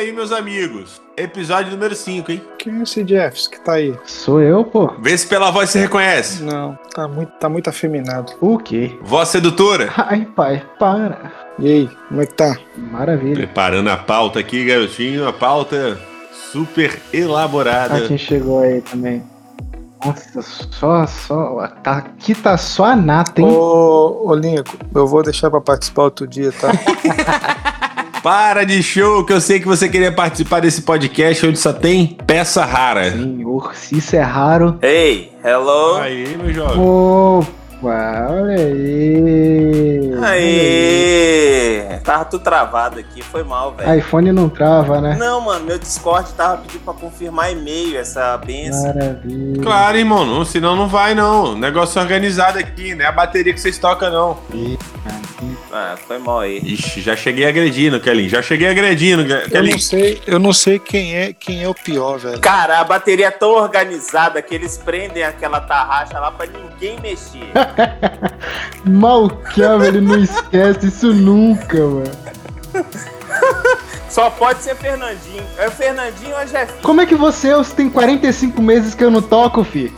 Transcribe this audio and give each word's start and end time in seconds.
aí, 0.00 0.12
meus 0.12 0.32
amigos. 0.32 1.00
Episódio 1.16 1.72
número 1.72 1.94
5, 1.94 2.32
hein? 2.32 2.42
Quem 2.58 2.80
é 2.80 2.82
esse 2.82 3.06
Jeffs 3.06 3.46
que 3.46 3.60
tá 3.60 3.74
aí? 3.74 3.94
Sou 4.06 4.40
eu, 4.40 4.64
pô. 4.64 4.90
Vê 4.98 5.16
se 5.16 5.26
pela 5.26 5.50
voz 5.50 5.68
você 5.68 5.80
reconhece. 5.80 6.42
Não, 6.42 6.78
tá 6.94 7.06
muito, 7.06 7.32
tá 7.32 7.48
muito 7.48 7.68
afeminado. 7.68 8.32
O 8.40 8.58
quê? 8.58 8.96
Voz 9.02 9.28
sedutora. 9.28 9.92
Ai, 9.96 10.26
pai, 10.34 10.64
para. 10.78 11.30
E 11.58 11.70
aí, 11.70 11.90
como 12.08 12.22
é 12.22 12.26
que 12.26 12.34
tá? 12.34 12.56
Maravilha. 12.76 13.36
Preparando 13.36 13.90
a 13.90 13.96
pauta 13.96 14.40
aqui, 14.40 14.64
garotinho. 14.64 15.28
A 15.28 15.32
pauta 15.32 16.00
super 16.50 16.98
elaborada. 17.12 17.96
Ah, 17.96 18.08
quem 18.08 18.16
chegou 18.16 18.60
aí 18.60 18.80
também. 18.80 19.22
Nossa, 20.02 20.40
só, 20.40 21.06
só. 21.06 21.68
Tá, 21.82 21.98
aqui 21.98 22.34
tá 22.34 22.56
só 22.56 22.84
a 22.84 22.96
nata, 22.96 23.42
hein? 23.42 23.46
Ô, 23.46 24.28
ô 24.28 24.34
Lincoln, 24.34 24.78
eu 24.94 25.06
vou 25.06 25.22
deixar 25.22 25.50
pra 25.50 25.60
participar 25.60 26.04
outro 26.04 26.26
dia, 26.26 26.50
tá? 26.52 26.70
Para 28.22 28.64
de 28.64 28.82
show, 28.82 29.24
que 29.24 29.32
eu 29.32 29.40
sei 29.40 29.60
que 29.60 29.66
você 29.66 29.88
queria 29.88 30.12
participar 30.12 30.60
desse 30.60 30.82
podcast 30.82 31.46
onde 31.46 31.58
só 31.58 31.72
tem 31.72 32.18
peça 32.26 32.64
rara. 32.64 33.12
Senhor, 33.12 33.74
se 33.74 33.96
isso 33.96 34.14
é 34.14 34.20
raro. 34.20 34.78
Hey, 34.82 35.32
hello. 35.42 35.96
Aí, 35.96 36.36
meu 36.36 36.52
jovem. 36.52 36.76
Opa, 37.82 38.26
olha 38.30 38.56
aí. 38.56 40.10
Aí. 40.22 42.00
Tava 42.04 42.24
tudo 42.24 42.42
travado 42.42 42.98
aqui, 42.98 43.22
foi 43.22 43.42
mal, 43.44 43.72
velho. 43.74 43.98
iPhone 43.98 44.32
não 44.32 44.48
trava, 44.48 45.00
né? 45.00 45.16
Não, 45.18 45.40
mano, 45.40 45.64
meu 45.64 45.78
Discord 45.78 46.32
tava 46.34 46.58
pedindo 46.58 46.80
pra 46.82 46.92
confirmar 46.94 47.52
e-mail, 47.52 47.98
essa 47.98 48.36
benção. 48.38 48.94
Maravilha. 48.94 49.62
Claro, 49.62 49.96
irmão, 49.96 50.26
não, 50.26 50.44
senão 50.44 50.74
não 50.76 50.88
vai, 50.88 51.14
não. 51.14 51.54
Negócio 51.56 52.00
organizado 52.00 52.58
aqui, 52.58 52.94
não 52.94 53.04
é 53.04 53.08
a 53.08 53.12
bateria 53.12 53.52
que 53.52 53.60
vocês 53.60 53.78
tocam, 53.78 54.10
não. 54.10 54.38
Ah, 55.72 55.94
foi 56.06 56.18
mal 56.18 56.40
aí. 56.40 56.58
Ixi, 56.58 57.00
já 57.00 57.14
cheguei 57.14 57.46
agredindo, 57.46 58.00
Kelly. 58.00 58.28
Já 58.28 58.42
cheguei 58.42 58.68
agredindo, 58.68 59.22
Eu 59.22 59.48
Kelly. 59.48 59.70
não 59.70 59.78
sei, 59.78 60.22
eu 60.26 60.38
não 60.38 60.52
sei 60.52 60.78
quem 60.80 61.14
é, 61.16 61.32
quem 61.32 61.62
é 61.62 61.68
o 61.68 61.74
pior, 61.74 62.18
velho. 62.18 62.40
Cara, 62.40 62.80
a 62.80 62.84
bateria 62.84 63.28
é 63.28 63.30
tão 63.30 63.50
organizada 63.52 64.42
que 64.42 64.52
eles 64.54 64.76
prendem 64.76 65.22
aquela 65.22 65.60
tarraxa 65.60 66.18
lá 66.18 66.32
pra 66.32 66.46
ninguém 66.46 66.98
mexer. 67.00 67.50
Malquiava, 68.84 69.86
ele 69.86 70.00
não 70.00 70.18
esquece 70.18 70.88
isso 70.88 71.12
nunca, 71.12 71.78
mano. 71.78 72.10
Só 74.08 74.28
pode 74.28 74.62
ser 74.62 74.74
Fernandinho. 74.74 75.44
É 75.56 75.68
o 75.68 75.70
Fernandinho 75.70 76.32
ou 76.32 76.36
a 76.36 76.46
Jefinho? 76.46 76.82
Como 76.82 77.00
é 77.00 77.06
que 77.06 77.14
você, 77.14 77.54
você 77.54 77.74
tem 77.74 77.88
45 77.88 78.60
meses 78.60 78.94
que 78.94 79.04
eu 79.04 79.10
não 79.10 79.22
toco, 79.22 79.62
fi? 79.62 79.92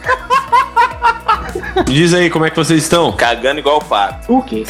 Diz 1.86 2.12
aí 2.12 2.28
como 2.28 2.44
é 2.44 2.50
que 2.50 2.56
vocês 2.56 2.82
estão. 2.82 3.12
Cagando 3.12 3.60
igual 3.60 3.78
o 3.78 3.84
pato. 3.84 4.32
O 4.32 4.42
quê? 4.42 4.64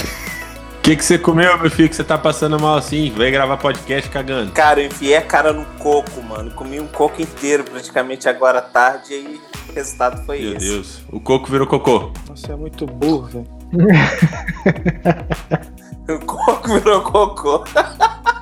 O 0.83 0.83
que, 0.83 0.97
que 0.97 1.05
você 1.05 1.16
comeu, 1.16 1.56
meu 1.58 1.70
filho, 1.70 1.88
que 1.88 1.94
você 1.94 2.02
tá 2.02 2.19
passando 2.19 2.58
mal 2.58 2.77
assim? 2.77 3.08
Vem 3.16 3.30
gravar 3.30 3.56
podcast 3.56 4.11
cagando. 4.11 4.50
Cara, 4.50 4.80
eu 4.80 4.89
enfiei 4.89 5.14
a 5.14 5.22
cara 5.22 5.52
no 5.52 5.64
coco, 5.78 6.20
mano. 6.24 6.50
Comi 6.50 6.80
um 6.80 6.89
coco 6.89 7.22
inteiro 7.22 7.62
praticamente 7.62 8.28
agora 8.28 8.58
à 8.58 8.62
tarde 8.62 9.14
e 9.14 9.41
o 9.70 9.74
resultado 9.77 10.27
foi 10.27 10.41
Meu 10.41 10.56
esse. 10.56 10.66
Deus. 10.66 10.98
O 11.12 11.20
coco 11.20 11.48
virou 11.48 11.69
cocô. 11.69 12.11
Você 12.27 12.50
é 12.50 12.56
muito 12.56 12.84
burro, 12.84 13.28
velho. 13.28 13.47
O 16.08 16.19
coco 16.27 16.74
virou 16.74 17.00
cocô. 17.02 17.62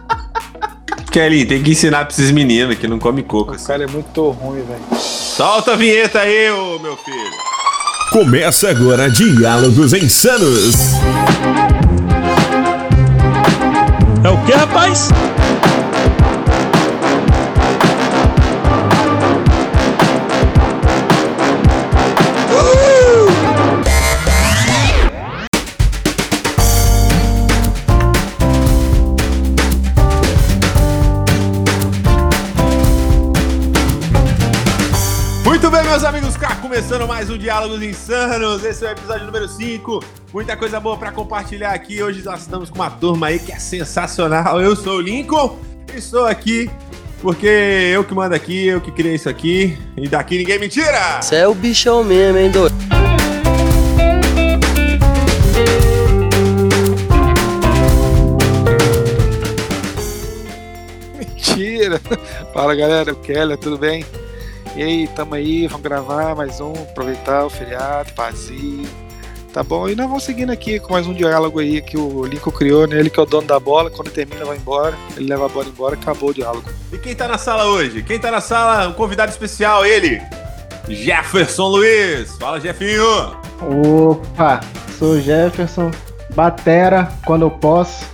Kelly, 1.12 1.44
tem 1.44 1.62
que 1.62 1.72
ensinar 1.72 2.06
pra 2.06 2.14
esses 2.14 2.30
meninos 2.30 2.78
que 2.78 2.88
não 2.88 2.98
come 2.98 3.22
coco. 3.22 3.52
O 3.52 3.54
assim. 3.54 3.66
cara 3.66 3.84
é 3.84 3.86
muito 3.86 4.30
ruim, 4.30 4.62
velho. 4.62 4.80
Solta 4.98 5.74
a 5.74 5.76
vinheta 5.76 6.20
aí, 6.20 6.50
ô 6.50 6.78
meu 6.78 6.96
filho. 6.96 7.30
Começa 8.12 8.70
agora 8.70 9.10
Diálogos 9.10 9.92
Insanos. 9.92 10.74
É 14.22 14.28
o 14.28 14.36
que, 14.44 14.52
rapaz? 14.52 15.08
Começando 36.70 37.04
mais 37.04 37.28
um 37.28 37.36
Diálogos 37.36 37.82
Insanos. 37.82 38.64
Esse 38.64 38.86
é 38.86 38.90
o 38.90 38.92
episódio 38.92 39.26
número 39.26 39.48
5. 39.48 40.04
Muita 40.32 40.56
coisa 40.56 40.78
boa 40.78 40.96
pra 40.96 41.10
compartilhar 41.10 41.72
aqui. 41.72 42.00
Hoje 42.00 42.22
nós 42.22 42.42
estamos 42.42 42.70
com 42.70 42.76
uma 42.76 42.88
turma 42.88 43.26
aí 43.26 43.40
que 43.40 43.50
é 43.50 43.58
sensacional. 43.58 44.60
Eu 44.60 44.76
sou 44.76 44.98
o 44.98 45.00
Lincoln 45.00 45.58
e 45.92 45.98
estou 45.98 46.26
aqui 46.26 46.70
porque 47.20 47.48
eu 47.92 48.04
que 48.04 48.14
mando 48.14 48.36
aqui, 48.36 48.68
eu 48.68 48.80
que 48.80 48.92
criei 48.92 49.16
isso 49.16 49.28
aqui. 49.28 49.76
E 49.96 50.08
daqui 50.08 50.38
ninguém 50.38 50.60
me 50.60 50.68
tira! 50.68 51.20
Você 51.20 51.34
é 51.34 51.48
o 51.48 51.54
bichão 51.54 52.04
mesmo, 52.04 52.38
hein, 52.38 52.52
doido? 52.52 52.72
Mentira! 61.18 62.00
Fala 62.54 62.76
galera, 62.76 63.12
o 63.12 63.16
Keller, 63.16 63.58
tudo 63.58 63.76
bem? 63.76 64.06
E 64.76 64.82
aí, 64.82 65.08
tamo 65.08 65.34
aí, 65.34 65.66
vamos 65.66 65.82
gravar 65.82 66.36
mais 66.36 66.60
um, 66.60 66.72
aproveitar 66.72 67.44
o 67.44 67.50
feriado, 67.50 68.12
pazinho. 68.12 68.88
Tá 69.52 69.64
bom? 69.64 69.88
E 69.88 69.96
nós 69.96 70.06
vamos 70.06 70.22
seguindo 70.22 70.50
aqui 70.50 70.78
com 70.78 70.92
mais 70.92 71.08
um 71.08 71.12
diálogo 71.12 71.58
aí 71.58 71.82
que 71.82 71.98
o 71.98 72.24
Lincoln 72.24 72.52
criou, 72.52 72.86
né? 72.86 73.00
Ele 73.00 73.10
que 73.10 73.18
é 73.18 73.22
o 73.22 73.26
dono 73.26 73.48
da 73.48 73.58
bola, 73.58 73.90
quando 73.90 74.08
termina 74.10 74.44
vai 74.44 74.56
embora, 74.56 74.96
ele 75.16 75.28
leva 75.28 75.46
a 75.46 75.48
bola 75.48 75.66
embora, 75.66 75.96
acabou 75.96 76.30
o 76.30 76.34
diálogo. 76.34 76.70
E 76.92 76.98
quem 76.98 77.16
tá 77.16 77.26
na 77.26 77.36
sala 77.36 77.64
hoje? 77.66 78.00
Quem 78.04 78.18
tá 78.18 78.30
na 78.30 78.40
sala? 78.40 78.88
Um 78.88 78.92
convidado 78.92 79.32
especial, 79.32 79.84
ele, 79.84 80.22
Jefferson 80.88 81.66
Luiz. 81.66 82.36
Fala, 82.38 82.60
Jefinho! 82.60 83.36
Opa, 83.60 84.60
sou 84.96 85.20
Jefferson, 85.20 85.90
batera 86.32 87.10
quando 87.26 87.42
eu 87.42 87.50
posso. 87.50 88.06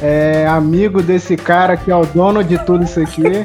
É 0.00 0.46
amigo 0.46 1.02
desse 1.02 1.36
cara 1.36 1.76
que 1.76 1.90
é 1.90 1.96
o 1.96 2.06
dono 2.06 2.44
de 2.44 2.56
tudo 2.64 2.84
isso 2.84 3.00
aqui. 3.00 3.44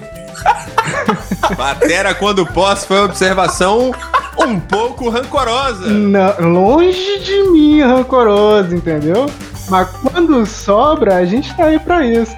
Batera 1.57 2.13
quando 2.13 2.45
posso 2.45 2.87
foi 2.87 2.97
uma 2.97 3.05
observação 3.05 3.91
um 4.39 4.59
pouco 4.59 5.09
rancorosa. 5.09 5.87
Na- 5.89 6.35
longe 6.39 7.19
de 7.19 7.43
mim, 7.51 7.81
rancoroso, 7.81 8.75
entendeu? 8.75 9.29
Mas 9.69 9.87
quando 9.89 10.45
sobra, 10.45 11.15
a 11.17 11.25
gente 11.25 11.55
tá 11.55 11.65
aí 11.65 11.79
pra 11.79 12.05
isso. 12.05 12.35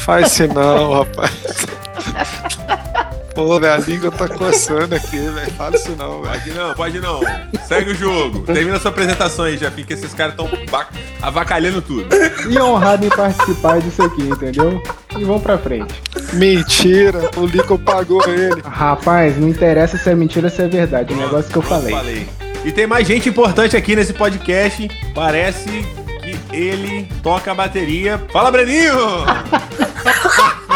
Faz 0.00 0.38
não, 0.54 0.92
rapaz. 1.00 1.32
Pô, 3.38 3.60
velho, 3.60 3.72
a 3.72 3.76
língua 3.76 4.10
tá 4.10 4.26
coçando 4.26 4.96
aqui, 4.96 5.16
velho. 5.16 5.52
Fala 5.52 5.76
isso 5.76 5.94
não, 5.96 6.22
velho. 6.22 6.40
Pode 6.40 6.50
não, 6.50 6.74
pode 6.74 7.00
não. 7.00 7.20
Segue 7.68 7.92
o 7.92 7.94
jogo. 7.94 8.40
Termina 8.40 8.80
sua 8.80 8.90
apresentação 8.90 9.44
aí, 9.44 9.56
Jefinho, 9.56 9.86
que 9.86 9.92
esses 9.92 10.12
caras 10.12 10.32
estão 10.32 10.50
avacalhando 11.22 11.80
tudo. 11.80 12.08
E 12.50 12.58
honrado 12.58 13.06
em 13.06 13.08
participar 13.08 13.80
disso 13.80 14.02
aqui, 14.02 14.22
entendeu? 14.22 14.82
E 15.16 15.22
vamos 15.22 15.40
pra 15.40 15.56
frente. 15.56 16.02
Mentira, 16.32 17.30
o 17.36 17.46
Lincoln 17.46 17.78
pagou 17.78 18.28
ele. 18.28 18.60
Rapaz, 18.64 19.38
não 19.38 19.48
interessa 19.48 19.96
se 19.96 20.10
é 20.10 20.16
mentira 20.16 20.48
ou 20.48 20.52
se 20.52 20.60
é 20.60 20.66
verdade. 20.66 21.14
O 21.14 21.16
negócio 21.16 21.48
que 21.48 21.58
eu 21.58 21.62
falei. 21.62 21.94
Falei. 21.94 22.28
E 22.64 22.72
tem 22.72 22.88
mais 22.88 23.06
gente 23.06 23.28
importante 23.28 23.76
aqui 23.76 23.94
nesse 23.94 24.12
podcast. 24.14 24.90
Parece 25.14 25.86
que 26.22 26.36
ele 26.52 27.08
toca 27.22 27.52
a 27.52 27.54
bateria. 27.54 28.20
Fala, 28.32 28.50
Breninho! 28.50 28.96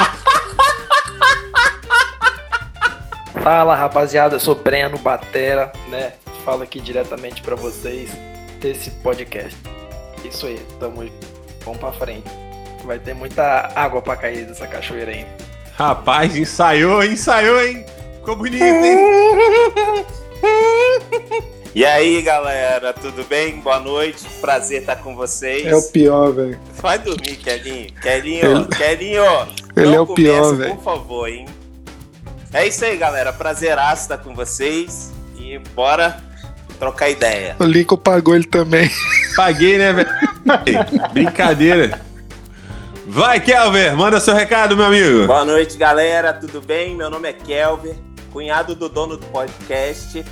Fala 3.43 3.75
rapaziada, 3.75 4.37
eu 4.37 4.41
sou 4.41 4.55
Breno 4.55 4.97
Batera, 4.99 5.73
né? 5.89 6.13
Falo 6.45 6.63
aqui 6.63 6.81
diretamente 6.81 7.43
pra 7.43 7.57
vocês 7.57 8.09
desse 8.61 8.89
podcast. 9.03 9.59
Isso 10.25 10.47
aí, 10.47 10.61
tamo 10.79 11.11
vamos 11.65 11.81
pra 11.81 11.91
frente. 11.91 12.31
Vai 12.85 13.01
ter 13.01 13.15
muita 13.15 13.73
água 13.75 14.01
pra 14.01 14.15
cair 14.15 14.47
dessa 14.47 14.65
cachoeira 14.69 15.11
aí. 15.11 15.27
Rapaz, 15.75 16.37
ensaiou, 16.37 17.03
ensaiou, 17.03 17.61
hein? 17.61 17.85
Ficou 18.21 18.37
bonito, 18.37 18.63
hein? 18.63 20.07
E 21.75 21.87
aí, 21.87 22.21
galera, 22.21 22.93
tudo 22.93 23.25
bem? 23.25 23.59
Boa 23.61 23.81
noite. 23.81 24.23
Prazer 24.43 24.83
estar 24.83 24.97
com 24.97 25.17
vocês. 25.17 25.67
É 25.67 25.75
o 25.75 25.83
pior, 25.91 26.31
velho. 26.31 26.61
Vai 26.75 26.99
dormir, 26.99 27.37
Kelinho. 27.37 27.91
Kelinho, 27.95 28.69
Kelinho. 28.69 29.25
Ele 29.75 29.87
não 29.87 29.95
é 29.95 30.01
o 30.03 30.07
pior, 30.07 30.55
velho. 30.55 30.75
Por 30.75 30.85
favor, 30.85 31.27
hein? 31.31 31.47
É 32.53 32.67
isso 32.67 32.85
aí, 32.85 32.97
galera. 32.97 33.33
Prazeraço 33.33 34.03
estar 34.03 34.19
com 34.19 34.35
vocês. 34.35 35.13
E 35.37 35.59
bora 35.75 36.17
trocar 36.79 37.09
ideia. 37.09 37.57
O 37.59 37.65
Lincoln 37.65 37.97
pagou 37.97 38.35
ele 38.35 38.45
também. 38.45 38.91
Paguei, 39.35 39.79
né, 39.79 39.93
velho? 39.93 40.09
Brincadeira. 41.13 42.01
Vai, 43.07 43.41
Kelver, 43.41 43.97
manda 43.97 44.21
seu 44.21 44.35
recado, 44.35 44.77
meu 44.77 44.87
amigo. 44.87 45.27
Boa 45.27 45.45
noite, 45.45 45.77
galera. 45.77 46.33
Tudo 46.33 46.61
bem? 46.61 46.95
Meu 46.95 47.11
nome 47.11 47.29
é 47.29 47.33
Kelver, 47.33 47.97
cunhado 48.33 48.75
do 48.75 48.89
dono 48.89 49.17
do 49.17 49.27
podcast. 49.27 50.25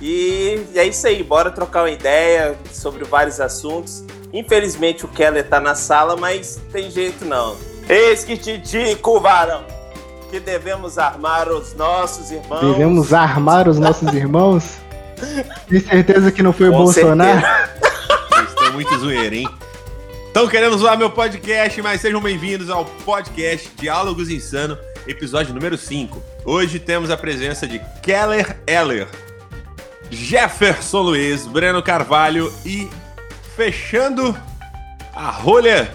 E 0.00 0.60
é 0.74 0.84
isso 0.84 1.06
aí, 1.06 1.22
bora 1.22 1.50
trocar 1.50 1.82
uma 1.82 1.90
ideia 1.90 2.56
sobre 2.72 3.04
vários 3.04 3.40
assuntos. 3.40 4.04
Infelizmente 4.32 5.04
o 5.04 5.08
Keller 5.08 5.48
tá 5.48 5.58
na 5.58 5.74
sala, 5.74 6.16
mas 6.16 6.60
tem 6.70 6.90
jeito 6.90 7.24
não. 7.24 7.56
Eis 7.88 8.24
que 8.24 8.36
te 8.36 8.58
digo, 8.58 9.18
varão, 9.18 9.64
que 10.30 10.38
devemos 10.38 10.98
armar 10.98 11.48
os 11.48 11.74
nossos 11.74 12.30
irmãos. 12.30 12.60
Devemos 12.60 13.12
armar 13.12 13.68
os 13.68 13.78
nossos 13.78 14.12
irmãos? 14.12 14.78
Tem 15.68 15.80
certeza 15.80 16.30
que 16.30 16.42
não 16.42 16.52
foi 16.52 16.68
o 16.68 16.72
Bolsonaro? 16.72 17.40
Vocês 18.30 18.48
estão 18.50 18.72
muito 18.72 18.98
zoeira, 18.98 19.34
hein? 19.34 19.48
Estão 20.26 20.46
querendo 20.46 20.76
zoar 20.76 20.96
meu 20.96 21.10
podcast, 21.10 21.80
mas 21.82 22.00
sejam 22.00 22.20
bem-vindos 22.20 22.70
ao 22.70 22.84
podcast 22.84 23.70
Diálogos 23.76 24.30
Insano, 24.30 24.78
episódio 25.06 25.54
número 25.54 25.76
5. 25.76 26.22
Hoje 26.44 26.78
temos 26.78 27.10
a 27.10 27.16
presença 27.16 27.66
de 27.66 27.80
Keller 28.02 28.56
Eller, 28.66 29.08
Jefferson 30.10 31.00
Luiz, 31.00 31.46
Breno 31.46 31.82
Carvalho 31.82 32.52
e, 32.64 32.88
fechando 33.56 34.36
a 35.14 35.30
rolha, 35.30 35.90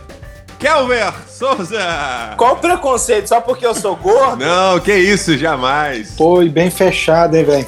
Kelver 0.60 1.14
Souza! 1.28 2.36
Qual 2.38 2.54
o 2.54 2.58
preconceito? 2.58 3.28
Só 3.28 3.42
porque 3.42 3.66
eu 3.66 3.76
sou 3.76 3.96
gordo? 3.96 4.38
Não, 4.46 4.80
que 4.80 4.94
isso, 4.94 5.38
jamais! 5.38 6.12
Pô, 6.12 6.42
e 6.42 6.50
bem 6.50 6.70
fechado, 6.70 7.36
hein, 7.36 7.44
velho? 7.44 7.68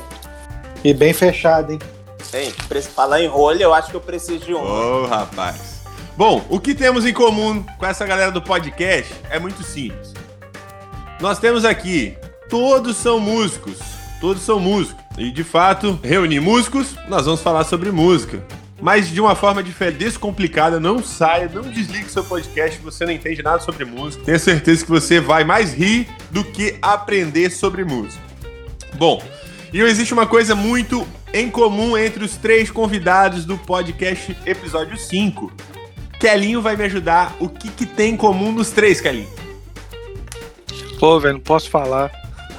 E 0.83 0.93
bem 0.93 1.13
fechado, 1.13 1.73
hein? 1.73 1.79
Pra 2.67 2.81
falar 2.81 3.21
em 3.21 3.27
rolha, 3.27 3.63
eu 3.63 3.73
acho 3.73 3.89
que 3.89 3.95
eu 3.95 4.01
preciso 4.01 4.45
de 4.45 4.53
um. 4.53 4.59
Ô, 4.59 5.05
rapaz. 5.05 5.75
Bom, 6.17 6.45
o 6.49 6.59
que 6.59 6.73
temos 6.73 7.05
em 7.05 7.13
comum 7.13 7.63
com 7.77 7.85
essa 7.85 8.05
galera 8.05 8.31
do 8.31 8.41
podcast 8.41 9.13
é 9.29 9.39
muito 9.39 9.63
simples. 9.63 10.13
Nós 11.19 11.39
temos 11.39 11.63
aqui, 11.65 12.17
todos 12.49 12.97
são 12.97 13.19
músicos, 13.19 13.77
todos 14.19 14.41
são 14.41 14.59
músicos. 14.59 15.03
E 15.17 15.31
de 15.31 15.43
fato, 15.43 15.97
reunir 16.03 16.41
músicos, 16.41 16.95
nós 17.07 17.25
vamos 17.25 17.41
falar 17.41 17.63
sobre 17.63 17.91
música. 17.91 18.43
Mas 18.81 19.07
de 19.09 19.21
uma 19.21 19.35
forma 19.35 19.63
diferente, 19.63 19.97
descomplicada, 19.99 20.79
não 20.79 21.01
saia, 21.03 21.49
não 21.53 21.61
desligue 21.63 22.09
seu 22.09 22.23
podcast 22.23 22.77
se 22.77 22.83
você 22.83 23.05
não 23.05 23.13
entende 23.13 23.41
nada 23.41 23.59
sobre 23.59 23.85
música. 23.85 24.23
Tenho 24.25 24.39
certeza 24.39 24.83
que 24.83 24.91
você 24.91 25.19
vai 25.19 25.43
mais 25.43 25.73
rir 25.73 26.07
do 26.29 26.43
que 26.43 26.77
aprender 26.81 27.49
sobre 27.51 27.83
música. 27.85 28.21
Bom, 28.95 29.23
e 29.71 29.79
existe 29.81 30.13
uma 30.13 30.27
coisa 30.27 30.55
muito 30.55 31.07
em 31.33 31.49
comum 31.49 31.97
entre 31.97 32.23
os 32.23 32.35
três 32.35 32.69
convidados 32.69 33.45
do 33.45 33.57
podcast 33.57 34.35
episódio 34.45 34.97
5. 34.97 35.51
Kelinho 36.19 36.61
vai 36.61 36.75
me 36.75 36.83
ajudar. 36.85 37.35
O 37.39 37.47
que, 37.49 37.69
que 37.69 37.85
tem 37.85 38.13
em 38.13 38.17
comum 38.17 38.51
nos 38.51 38.71
três, 38.71 38.99
Kelinho? 39.01 39.29
Pô, 40.99 41.19
velho, 41.19 41.35
não 41.35 41.41
posso 41.41 41.69
falar. 41.69 42.11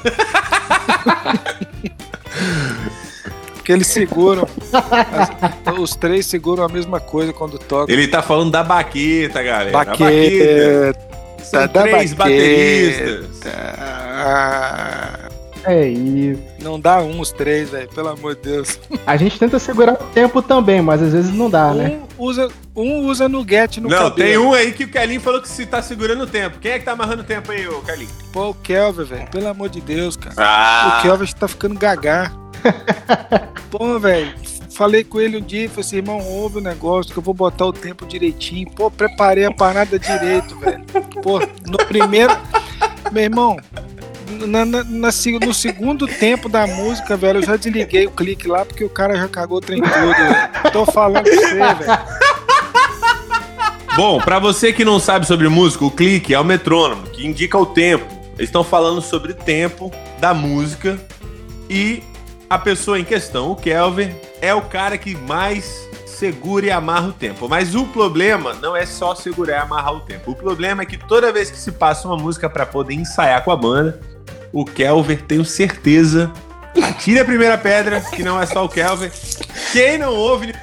Porque 3.54 3.72
eles 3.72 3.86
seguram. 3.86 4.46
as- 4.72 5.55
os 5.78 5.94
três 5.96 6.26
seguram 6.26 6.64
a 6.64 6.68
mesma 6.68 7.00
coisa 7.00 7.32
quando 7.32 7.58
tocam. 7.58 7.92
Ele 7.94 8.06
tá 8.08 8.22
falando 8.22 8.50
da 8.50 8.62
baqueta, 8.64 9.42
galera. 9.42 9.68
A 9.70 9.84
Baqueta. 9.84 10.98
São 11.42 11.60
da 11.68 11.82
três 11.82 12.12
baqueta. 12.12 12.16
bateristas. 13.14 13.52
Ah, 14.18 15.28
É 15.64 15.88
isso. 15.88 16.40
não 16.62 16.78
dá 16.80 16.98
um 17.00 17.20
os 17.20 17.30
três, 17.32 17.70
velho, 17.70 17.88
pelo 17.88 18.08
amor 18.08 18.34
de 18.36 18.42
Deus. 18.42 18.78
A 19.06 19.16
gente 19.16 19.38
tenta 19.38 19.58
segurar 19.58 19.94
o 19.94 19.96
tempo 20.12 20.40
também, 20.42 20.80
mas 20.82 21.02
às 21.02 21.12
vezes 21.12 21.32
não 21.32 21.48
dá, 21.50 21.72
né? 21.72 22.00
Um 22.18 22.24
usa, 22.24 22.48
um 22.74 23.06
usa 23.06 23.28
nuguete 23.28 23.80
no 23.80 23.88
Não, 23.88 24.10
cabelo. 24.10 24.14
tem 24.14 24.38
um 24.38 24.52
aí 24.54 24.72
que 24.72 24.84
o 24.84 24.88
Kelinho 24.88 25.20
falou 25.20 25.40
que 25.42 25.48
se 25.48 25.66
tá 25.66 25.80
segurando 25.82 26.22
o 26.24 26.26
tempo. 26.26 26.58
Quem 26.60 26.72
é 26.72 26.78
que 26.78 26.84
tá 26.84 26.92
amarrando 26.92 27.22
o 27.22 27.24
tempo 27.24 27.52
aí, 27.52 27.66
ô 27.68 27.80
Kelinho? 27.82 28.10
Pô, 28.32 28.50
o 28.50 28.54
Kelvin, 28.54 29.04
velho, 29.04 29.30
pelo 29.30 29.48
amor 29.48 29.68
de 29.68 29.80
Deus, 29.80 30.16
cara. 30.16 30.34
Ah, 30.38 30.98
O 30.98 31.02
Kelvin 31.02 31.26
tá 31.38 31.46
ficando 31.48 31.78
gagá. 31.78 32.32
Pô, 33.70 33.98
velho, 33.98 34.32
falei 34.76 35.02
com 35.04 35.20
ele 35.20 35.38
um 35.38 35.40
dia, 35.40 35.68
falei 35.68 35.80
assim, 35.84 35.96
irmão, 35.96 36.20
ouve 36.20 36.58
o 36.58 36.60
negócio 36.60 37.12
que 37.12 37.18
eu 37.18 37.22
vou 37.22 37.34
botar 37.34 37.66
o 37.66 37.72
tempo 37.72 38.04
direitinho. 38.06 38.70
Pô, 38.72 38.90
preparei 38.90 39.44
a 39.46 39.50
parada 39.52 39.98
direito, 39.98 40.56
velho. 40.58 40.84
Pô, 41.22 41.40
no 41.66 41.78
primeiro. 41.86 42.36
Meu 43.10 43.22
irmão, 43.24 43.56
na, 44.46 44.64
na- 44.64 44.84
na 44.84 45.10
no 45.44 45.54
segundo 45.54 46.06
tempo 46.06 46.48
da 46.48 46.66
música, 46.66 47.16
velho, 47.16 47.38
eu 47.38 47.42
já 47.46 47.56
desliguei 47.56 48.06
o 48.06 48.10
clique 48.10 48.46
lá 48.48 48.64
porque 48.64 48.84
o 48.84 48.88
cara 48.90 49.16
já 49.16 49.28
cagou 49.28 49.58
o 49.58 49.60
trem 49.60 49.80
todo, 49.80 49.92
velho. 50.14 50.72
Tô 50.72 50.84
falando 50.86 51.24
pra 51.24 51.34
você, 51.34 51.54
velho. 51.54 52.16
Bom, 53.96 54.20
pra 54.20 54.38
você 54.38 54.72
que 54.74 54.84
não 54.84 55.00
sabe 55.00 55.26
sobre 55.26 55.48
música, 55.48 55.84
o 55.84 55.90
clique 55.90 56.34
é 56.34 56.38
o 56.40 56.44
metrônomo, 56.44 57.04
que 57.04 57.26
indica 57.26 57.56
o 57.56 57.64
tempo. 57.64 58.04
Eles 58.36 58.48
estão 58.50 58.62
falando 58.62 59.00
sobre 59.00 59.32
tempo 59.32 59.90
da 60.20 60.34
música 60.34 60.98
e 61.70 62.02
a 62.50 62.58
pessoa 62.58 63.00
em 63.00 63.04
questão, 63.04 63.50
o 63.52 63.56
Kelvin, 63.56 64.10
é 64.40 64.54
o 64.54 64.62
cara 64.62 64.96
que 64.98 65.14
mais 65.14 65.88
segura 66.06 66.66
e 66.66 66.70
amarra 66.70 67.08
o 67.08 67.12
tempo. 67.12 67.48
Mas 67.48 67.74
o 67.74 67.84
problema 67.86 68.54
não 68.54 68.74
é 68.74 68.86
só 68.86 69.14
segurar 69.14 69.52
e 69.52 69.60
amarrar 69.60 69.94
o 69.94 70.00
tempo. 70.00 70.30
O 70.30 70.34
problema 70.34 70.82
é 70.82 70.86
que 70.86 70.96
toda 70.96 71.32
vez 71.32 71.50
que 71.50 71.58
se 71.58 71.72
passa 71.72 72.08
uma 72.08 72.16
música 72.16 72.48
pra 72.48 72.64
poder 72.64 72.94
ensaiar 72.94 73.44
com 73.44 73.50
a 73.50 73.56
banda, 73.56 74.00
o 74.52 74.64
Kelvin, 74.64 75.16
tenho 75.16 75.44
certeza, 75.44 76.32
atire 76.82 77.20
a 77.20 77.24
primeira 77.24 77.58
pedra, 77.58 78.00
que 78.00 78.22
não 78.22 78.40
é 78.40 78.46
só 78.46 78.64
o 78.64 78.68
Kelvin. 78.68 79.10
Quem 79.72 79.98
não 79.98 80.14
ouve 80.14 80.54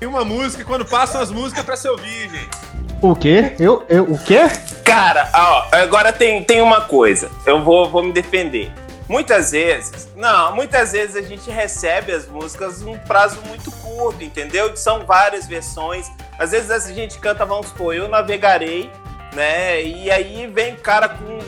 nenhuma 0.00 0.24
música 0.24 0.64
quando 0.64 0.84
passam 0.84 1.20
as 1.20 1.30
músicas 1.30 1.64
pra 1.64 1.76
se 1.76 1.88
ouvir, 1.88 2.30
gente? 2.30 2.72
O 3.02 3.14
quê? 3.14 3.54
Eu, 3.58 3.84
eu, 3.88 4.04
o 4.04 4.18
quê? 4.18 4.48
cara, 4.84 5.30
ó, 5.34 5.66
agora 5.72 6.12
tem, 6.12 6.44
tem 6.44 6.60
uma 6.60 6.82
coisa. 6.82 7.30
Eu 7.46 7.62
vou, 7.62 7.90
vou 7.90 8.02
me 8.02 8.12
defender. 8.12 8.70
Muitas 9.12 9.50
vezes, 9.50 10.08
não, 10.16 10.56
muitas 10.56 10.92
vezes 10.92 11.16
a 11.16 11.20
gente 11.20 11.50
recebe 11.50 12.12
as 12.12 12.26
músicas 12.26 12.80
num 12.80 12.96
prazo 12.96 13.42
muito 13.46 13.70
curto, 13.70 14.24
entendeu? 14.24 14.74
São 14.74 15.04
várias 15.04 15.46
versões. 15.46 16.10
Às 16.38 16.52
vezes 16.52 16.70
a 16.70 16.78
gente 16.78 17.18
canta, 17.18 17.44
vamos 17.44 17.66
supor, 17.66 17.94
eu 17.94 18.08
navegarei, 18.08 18.90
né? 19.34 19.82
E 19.82 20.10
aí 20.10 20.46
vem 20.46 20.76
cara 20.76 21.10
com 21.10 21.38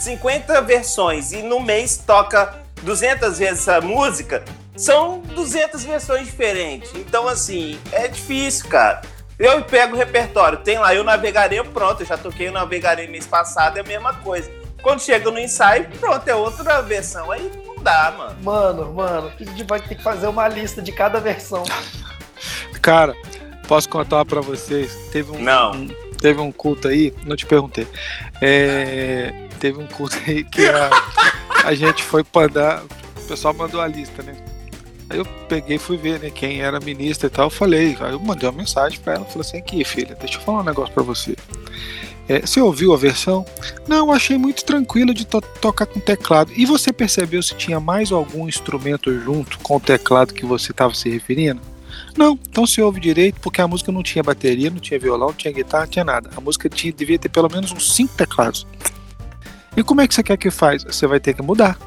50 0.00 0.58
versões 0.62 1.32
e 1.32 1.42
no 1.42 1.60
mês 1.60 1.98
toca 1.98 2.62
200 2.80 3.40
vezes 3.40 3.68
a 3.68 3.82
música. 3.82 4.42
São 4.74 5.18
200 5.18 5.84
versões 5.84 6.24
diferentes. 6.24 6.94
Então, 6.94 7.28
assim, 7.28 7.78
é 7.92 8.08
difícil, 8.08 8.70
cara. 8.70 9.02
Eu 9.38 9.62
pego 9.64 9.94
o 9.94 9.98
repertório, 9.98 10.60
tem 10.60 10.78
lá, 10.78 10.94
eu 10.94 11.04
navegarei, 11.04 11.62
pronto, 11.62 12.00
eu 12.00 12.06
já 12.06 12.16
toquei 12.16 12.48
o 12.48 12.52
navegarei 12.52 13.06
mês 13.06 13.26
passado, 13.26 13.76
é 13.76 13.80
a 13.80 13.84
mesma 13.84 14.14
coisa. 14.14 14.50
Quando 14.86 15.00
chega 15.00 15.28
no 15.32 15.38
ensaio, 15.40 15.88
pronto, 15.98 16.28
é 16.28 16.34
outra 16.36 16.80
versão. 16.80 17.32
Aí 17.32 17.50
não 17.66 17.82
dá, 17.82 18.14
mano. 18.16 18.36
Mano, 18.40 18.94
mano, 18.94 19.32
a 19.36 19.42
gente 19.42 19.64
vai 19.64 19.80
ter 19.80 19.96
que 19.96 20.02
fazer 20.04 20.28
uma 20.28 20.46
lista 20.46 20.80
de 20.80 20.92
cada 20.92 21.18
versão. 21.18 21.64
Cara, 22.80 23.16
posso 23.66 23.88
contar 23.88 24.24
pra 24.24 24.40
vocês? 24.40 24.94
Teve 25.10 25.32
um, 25.32 25.40
Não. 25.40 25.72
um- 25.72 25.88
teve 26.20 26.40
um 26.40 26.52
culto 26.52 26.86
aí, 26.86 27.12
não 27.24 27.34
te 27.34 27.44
perguntei. 27.46 27.84
É, 28.40 29.48
teve 29.58 29.76
um 29.76 29.88
culto 29.88 30.16
aí 30.24 30.44
que 30.44 30.64
a, 30.68 30.88
a 31.64 31.74
gente 31.74 32.04
foi 32.04 32.22
pra 32.22 32.42
andar, 32.42 32.84
o 32.84 33.22
pessoal 33.26 33.52
mandou 33.54 33.80
a 33.80 33.88
lista, 33.88 34.22
né? 34.22 34.36
Aí 35.10 35.18
eu 35.18 35.24
peguei 35.48 35.74
e 35.74 35.80
fui 35.80 35.96
ver, 35.96 36.20
né, 36.20 36.30
quem 36.30 36.60
era 36.60 36.78
ministra 36.78 37.26
e 37.26 37.30
tal. 37.30 37.46
Eu 37.46 37.50
falei, 37.50 37.98
aí 38.00 38.12
eu 38.12 38.20
mandei 38.20 38.48
uma 38.48 38.56
mensagem 38.58 39.00
pra 39.00 39.14
ela, 39.14 39.24
falei 39.24 39.40
assim, 39.40 39.58
aqui, 39.58 39.82
filha, 39.84 40.14
deixa 40.14 40.38
eu 40.38 40.42
falar 40.42 40.60
um 40.60 40.64
negócio 40.64 40.94
pra 40.94 41.02
você. 41.02 41.34
É, 42.28 42.40
você 42.40 42.60
ouviu 42.60 42.92
a 42.92 42.96
versão? 42.96 43.46
Não, 43.86 44.10
achei 44.10 44.36
muito 44.36 44.64
tranquilo 44.64 45.14
de 45.14 45.24
to- 45.24 45.40
tocar 45.60 45.86
com 45.86 46.00
teclado. 46.00 46.52
E 46.56 46.66
você 46.66 46.92
percebeu 46.92 47.42
se 47.42 47.54
tinha 47.54 47.78
mais 47.78 48.10
algum 48.10 48.48
instrumento 48.48 49.16
junto 49.20 49.58
com 49.60 49.76
o 49.76 49.80
teclado 49.80 50.34
que 50.34 50.44
você 50.44 50.72
estava 50.72 50.92
se 50.94 51.08
referindo? 51.08 51.60
Não, 52.16 52.38
então 52.48 52.66
se 52.66 52.80
ouve 52.82 52.98
direito, 53.00 53.40
porque 53.40 53.60
a 53.60 53.68
música 53.68 53.92
não 53.92 54.02
tinha 54.02 54.22
bateria, 54.22 54.70
não 54.70 54.80
tinha 54.80 54.98
violão, 54.98 55.28
não 55.28 55.34
tinha 55.34 55.52
guitarra, 55.52 55.84
não 55.84 55.90
tinha 55.90 56.04
nada. 56.04 56.30
A 56.36 56.40
música 56.40 56.68
tinha, 56.68 56.92
devia 56.92 57.18
ter 57.18 57.28
pelo 57.28 57.48
menos 57.50 57.70
uns 57.70 57.94
cinco 57.94 58.14
teclados. 58.16 58.66
E 59.76 59.82
como 59.82 60.00
é 60.00 60.08
que 60.08 60.14
você 60.14 60.22
quer 60.22 60.36
que 60.36 60.50
faz? 60.50 60.82
Você 60.84 61.06
vai 61.06 61.20
ter 61.20 61.34
que 61.34 61.42
mudar. 61.42 61.78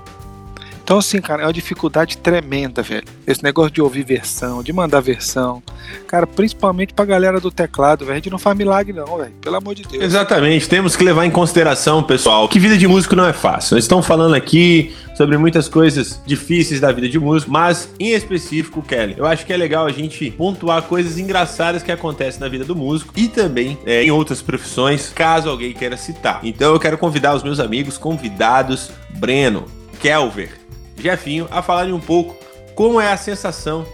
Então, 0.89 0.98
assim, 0.98 1.22
cara, 1.22 1.43
é 1.43 1.46
uma 1.46 1.53
dificuldade 1.53 2.17
tremenda, 2.17 2.81
velho. 2.81 3.03
Esse 3.27 3.43
negócio 3.43 3.69
de 3.69 3.79
ouvir 3.79 4.03
versão, 4.03 4.63
de 4.63 4.74
mandar 4.74 5.01
versão. 5.01 5.62
Cara, 6.08 6.25
principalmente 6.25 6.96
pra 6.96 7.05
galera 7.05 7.39
do 7.39 7.51
teclado, 7.51 8.05
velho. 8.05 8.13
A 8.13 8.15
gente 8.15 8.31
não 8.31 8.39
faz 8.39 8.58
milagre, 8.58 8.91
não, 8.91 9.19
velho. 9.19 9.31
Pelo 9.39 9.55
amor 9.55 9.75
de 9.75 9.84
Deus. 9.84 10.03
Exatamente, 10.03 10.67
temos 10.67 10.96
que 10.96 11.03
levar 11.03 11.27
em 11.27 11.29
consideração, 11.29 12.01
pessoal, 12.01 12.50
que 12.50 12.58
vida 12.58 12.75
de 12.75 12.88
músico 12.88 13.15
não 13.15 13.27
é 13.27 13.34
fácil. 13.34 13.75
Nós 13.75 13.84
estamos 13.84 14.03
falando 14.03 14.34
aqui 14.34 14.91
sobre 15.15 15.38
muitas 15.38 15.69
coisas 15.69 16.19
difíceis 16.25 16.81
da 16.81 16.91
vida 16.91 17.08
de 17.08 17.19
músico, 17.19 17.51
mas 17.51 17.88
em 18.00 18.13
específico, 18.13 18.81
Kelly, 18.81 19.13
eu 19.15 19.27
acho 19.27 19.46
que 19.46 19.53
é 19.53 19.58
legal 19.58 19.86
a 19.86 19.91
gente 19.91 20.31
pontuar 20.31 20.81
coisas 20.81 21.19
engraçadas 21.19 21.84
que 21.84 21.91
acontecem 21.91 22.41
na 22.41 22.48
vida 22.48 22.65
do 22.65 22.75
músico 22.75 23.13
e 23.15 23.27
também 23.27 23.77
é, 23.86 24.03
em 24.03 24.10
outras 24.10 24.41
profissões, 24.41 25.12
caso 25.13 25.51
alguém 25.51 25.72
queira 25.72 25.98
citar. 25.98 26.39
Então 26.41 26.74
eu 26.74 26.79
quero 26.79 26.98
convidar 26.98 27.36
os 27.36 27.43
meus 27.43 27.60
amigos 27.60 27.96
convidados, 27.96 28.89
Breno, 29.19 29.65
Kelver, 30.01 30.68
Jefinho, 31.00 31.48
a 31.51 31.62
falarem 31.62 31.94
um 31.94 32.00
pouco 32.00 32.36
como 32.75 33.00
é 33.00 33.12
a 33.12 33.18
sensação 33.18 33.86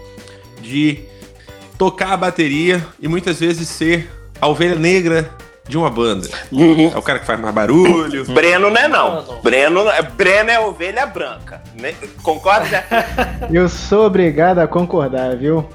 de 0.60 1.00
tocar 1.78 2.12
a 2.12 2.16
bateria 2.16 2.84
e 3.00 3.08
muitas 3.08 3.38
vezes 3.40 3.68
ser 3.68 4.10
a 4.40 4.46
ovelha 4.48 4.74
negra 4.76 5.30
de 5.68 5.76
uma 5.76 5.90
banda. 5.90 6.28
É 6.94 6.96
o 6.96 7.02
cara 7.02 7.18
que 7.18 7.26
faz 7.26 7.40
mais 7.40 7.52
barulho. 7.54 8.24
Breno 8.32 8.70
não 8.70 8.76
é 8.80 8.86
não. 8.88 9.40
Breno, 9.42 9.88
é- 9.90 10.02
Breno 10.02 10.50
é 10.50 10.60
ovelha 10.60 11.04
branca. 11.06 11.60
né? 11.80 11.94
Concorda? 12.22 12.84
Eu 13.52 13.68
sou 13.68 14.06
obrigado 14.06 14.60
a 14.60 14.68
concordar, 14.68 15.36
viu? 15.36 15.68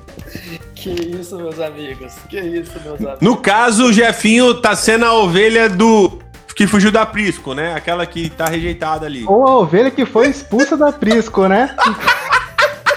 Que 0.74 0.90
isso, 0.92 1.36
meus 1.38 1.60
amigos. 1.60 2.14
Que 2.30 2.40
isso, 2.40 2.72
meus 2.84 3.00
amigos. 3.02 3.20
No 3.22 3.38
caso, 3.38 3.88
o 3.88 3.94
Jefinho 3.94 4.56
tá 4.62 4.76
sendo 4.76 5.06
a 5.06 5.14
ovelha 5.14 5.70
do. 5.70 6.20
Que 6.62 6.68
fugiu 6.68 6.91
da 6.91 7.08
Prisco, 7.08 7.56
né? 7.56 7.74
Aquela 7.74 8.06
que 8.06 8.30
tá 8.30 8.46
rejeitada 8.46 9.08
ali. 9.08 9.25
Ou 9.25 9.48
a 9.48 9.58
ovelha 9.58 9.89
que 9.89 10.06
foi 10.06 10.27
expulsa 10.27 10.77
da 10.77 10.91
Prisco, 10.91 11.48
né? 11.48 11.75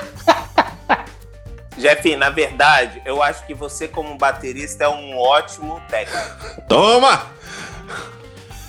Jeff, 1.78 2.14
na 2.14 2.28
verdade, 2.28 3.00
eu 3.06 3.22
acho 3.22 3.46
que 3.46 3.54
você, 3.54 3.88
como 3.88 4.18
baterista, 4.18 4.84
é 4.84 4.88
um 4.90 5.16
ótimo 5.16 5.80
técnico. 5.88 6.60
Toma! 6.68 7.22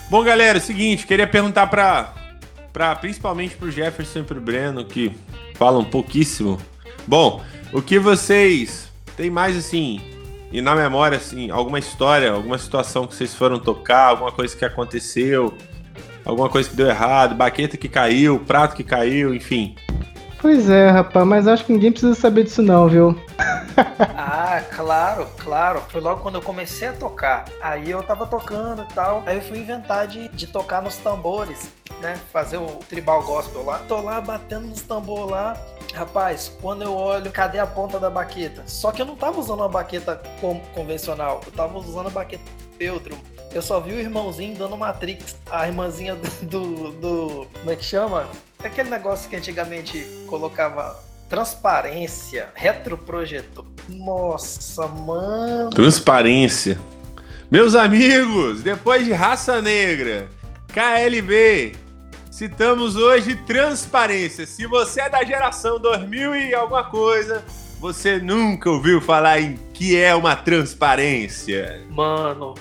Bom, 0.10 0.24
galera, 0.24 0.60
é 0.60 0.62
o 0.62 0.64
seguinte, 0.64 1.06
queria 1.06 1.28
perguntar 1.28 1.68
pra, 1.68 2.14
pra 2.72 2.96
principalmente 2.96 3.58
pro 3.58 3.70
Jefferson 3.70 4.20
e 4.20 4.24
pro 4.24 4.40
Breno, 4.40 4.86
que 4.86 5.12
falam 5.56 5.84
pouquíssimo. 5.84 6.58
Bom, 7.06 7.44
o 7.74 7.82
que 7.82 8.00
vocês 8.00 8.90
têm 9.18 9.30
mais 9.30 9.58
assim, 9.58 10.00
e 10.56 10.62
na 10.62 10.74
memória, 10.74 11.18
assim, 11.18 11.52
alguma 11.52 11.78
história, 11.78 12.32
alguma 12.32 12.58
situação 12.58 13.06
que 13.06 13.14
vocês 13.14 13.36
foram 13.36 13.60
tocar, 13.60 14.06
alguma 14.06 14.32
coisa 14.32 14.56
que 14.56 14.64
aconteceu, 14.64 15.54
alguma 16.24 16.48
coisa 16.48 16.70
que 16.70 16.78
deu 16.78 16.88
errado, 16.88 17.36
baqueta 17.36 17.76
que 17.76 17.90
caiu, 17.90 18.40
prato 18.40 18.74
que 18.74 18.82
caiu, 18.82 19.36
enfim. 19.36 19.76
Pois 20.42 20.70
é, 20.70 20.90
rapaz, 20.90 21.28
mas 21.28 21.46
acho 21.46 21.66
que 21.66 21.74
ninguém 21.74 21.92
precisa 21.92 22.16
saber 22.16 22.46
disso 22.46 22.62
não, 22.62 22.88
viu? 22.88 23.20
Ah, 23.78 24.62
claro, 24.76 25.28
claro. 25.38 25.82
Foi 25.90 26.02
logo 26.02 26.22
quando 26.22 26.36
eu 26.36 26.42
comecei 26.42 26.88
a 26.88 26.94
tocar. 26.94 27.46
Aí 27.62 27.90
eu 27.92 28.02
tava 28.04 28.26
tocando 28.26 28.84
e 28.90 28.94
tal. 28.94 29.24
Aí 29.26 29.38
eu 29.38 29.42
fui 29.42 29.60
inventar 29.60 30.08
de, 30.08 30.28
de 30.30 30.48
tocar 30.48 30.82
nos 30.82 30.98
tambores, 30.98 31.70
né? 32.02 32.20
Fazer 32.32 32.58
o 32.58 32.68
tribal 32.90 33.24
gospel 33.24 33.64
lá. 33.66 33.80
Tô 33.88 34.02
lá 34.02 34.20
batendo 34.22 34.68
nos 34.68 34.82
tambores 34.82 35.30
lá. 35.32 35.58
Rapaz, 35.94 36.52
quando 36.62 36.82
eu 36.84 36.94
olho, 36.96 37.32
cadê 37.32 37.60
a 37.60 37.68
ponta 37.68 38.00
da 38.00 38.10
baqueta? 38.10 38.64
Só 38.66 38.92
que 38.92 39.02
eu 39.02 39.06
não 39.06 39.16
tava 39.16 39.40
usando 39.40 39.60
uma 39.60 39.70
baqueta 39.70 40.22
convencional. 40.74 41.42
Eu 41.46 41.52
tava 41.52 41.78
usando 41.78 42.08
a 42.08 42.12
baqueta 42.12 42.44
feltro. 42.78 43.18
Eu 43.54 43.62
só 43.62 43.80
vi 43.80 43.94
o 43.94 44.00
irmãozinho 44.00 44.58
dando 44.58 44.76
Matrix. 44.76 45.36
A 45.50 45.68
irmãzinha 45.68 46.16
do, 46.16 46.30
do, 46.46 46.92
do- 46.94 47.48
Como 47.60 47.72
é 47.72 47.76
que 47.76 47.84
chama? 47.86 48.28
Aquele 48.62 48.90
negócio 48.90 49.30
que 49.30 49.36
antigamente 49.36 50.04
colocava 50.28 51.00
transparência, 51.30 52.50
retroprojetor. 52.54 53.66
Nossa, 53.90 54.88
mano. 54.88 55.70
Transparência. 55.70 56.80
Meus 57.50 57.76
amigos, 57.76 58.64
depois 58.64 59.06
de 59.06 59.14
Raça 59.14 59.62
Negra, 59.62 60.28
KLB, 60.74 61.74
citamos 62.32 62.96
hoje 62.96 63.36
transparência. 63.36 64.46
Se 64.46 64.66
você 64.66 65.02
é 65.02 65.10
da 65.10 65.24
geração 65.24 65.80
2000 65.80 66.36
e 66.36 66.54
alguma 66.54 66.84
coisa, 66.84 67.44
você 67.80 68.18
nunca 68.18 68.70
ouviu 68.70 69.00
falar 69.00 69.40
em 69.40 69.58
que 69.74 69.96
é 69.96 70.16
uma 70.16 70.36
transparência. 70.36 71.86
Mano, 71.90 72.56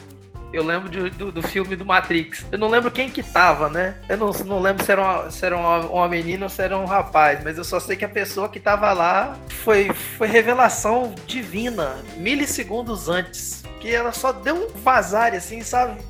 eu 0.54 0.64
lembro 0.64 0.88
de- 0.88 1.10
do, 1.10 1.30
do 1.32 1.42
filme 1.42 1.76
do 1.76 1.84
Matrix. 1.84 2.44
Eu 2.50 2.58
não 2.58 2.68
lembro 2.68 2.90
quem 2.90 3.08
que 3.10 3.22
tava, 3.22 3.68
né? 3.68 3.96
Eu 4.08 4.16
não, 4.16 4.30
não 4.44 4.60
lembro 4.60 4.84
se 4.84 4.90
era, 4.92 5.00
uma, 5.02 5.30
se 5.30 5.44
era 5.44 5.56
uma, 5.56 5.78
uma 5.80 6.08
menina 6.08 6.46
ou 6.46 6.48
se 6.50 6.62
era 6.62 6.76
um 6.78 6.84
rapaz, 6.84 7.42
mas 7.42 7.58
eu 7.58 7.64
só 7.64 7.78
sei 7.80 7.96
que 7.96 8.04
a 8.04 8.08
pessoa 8.08 8.48
que 8.48 8.60
tava 8.60 8.92
lá 8.92 9.36
foi, 9.62 9.92
foi 9.92 10.26
revelação 10.28 11.14
divina, 11.26 11.96
milissegundos 12.16 13.08
antes. 13.08 13.62
Que 13.80 13.94
ela 13.94 14.12
só 14.12 14.32
deu 14.32 14.54
um 14.56 14.68
vazar 14.78 15.34
assim, 15.34 15.62
sabe? 15.62 16.00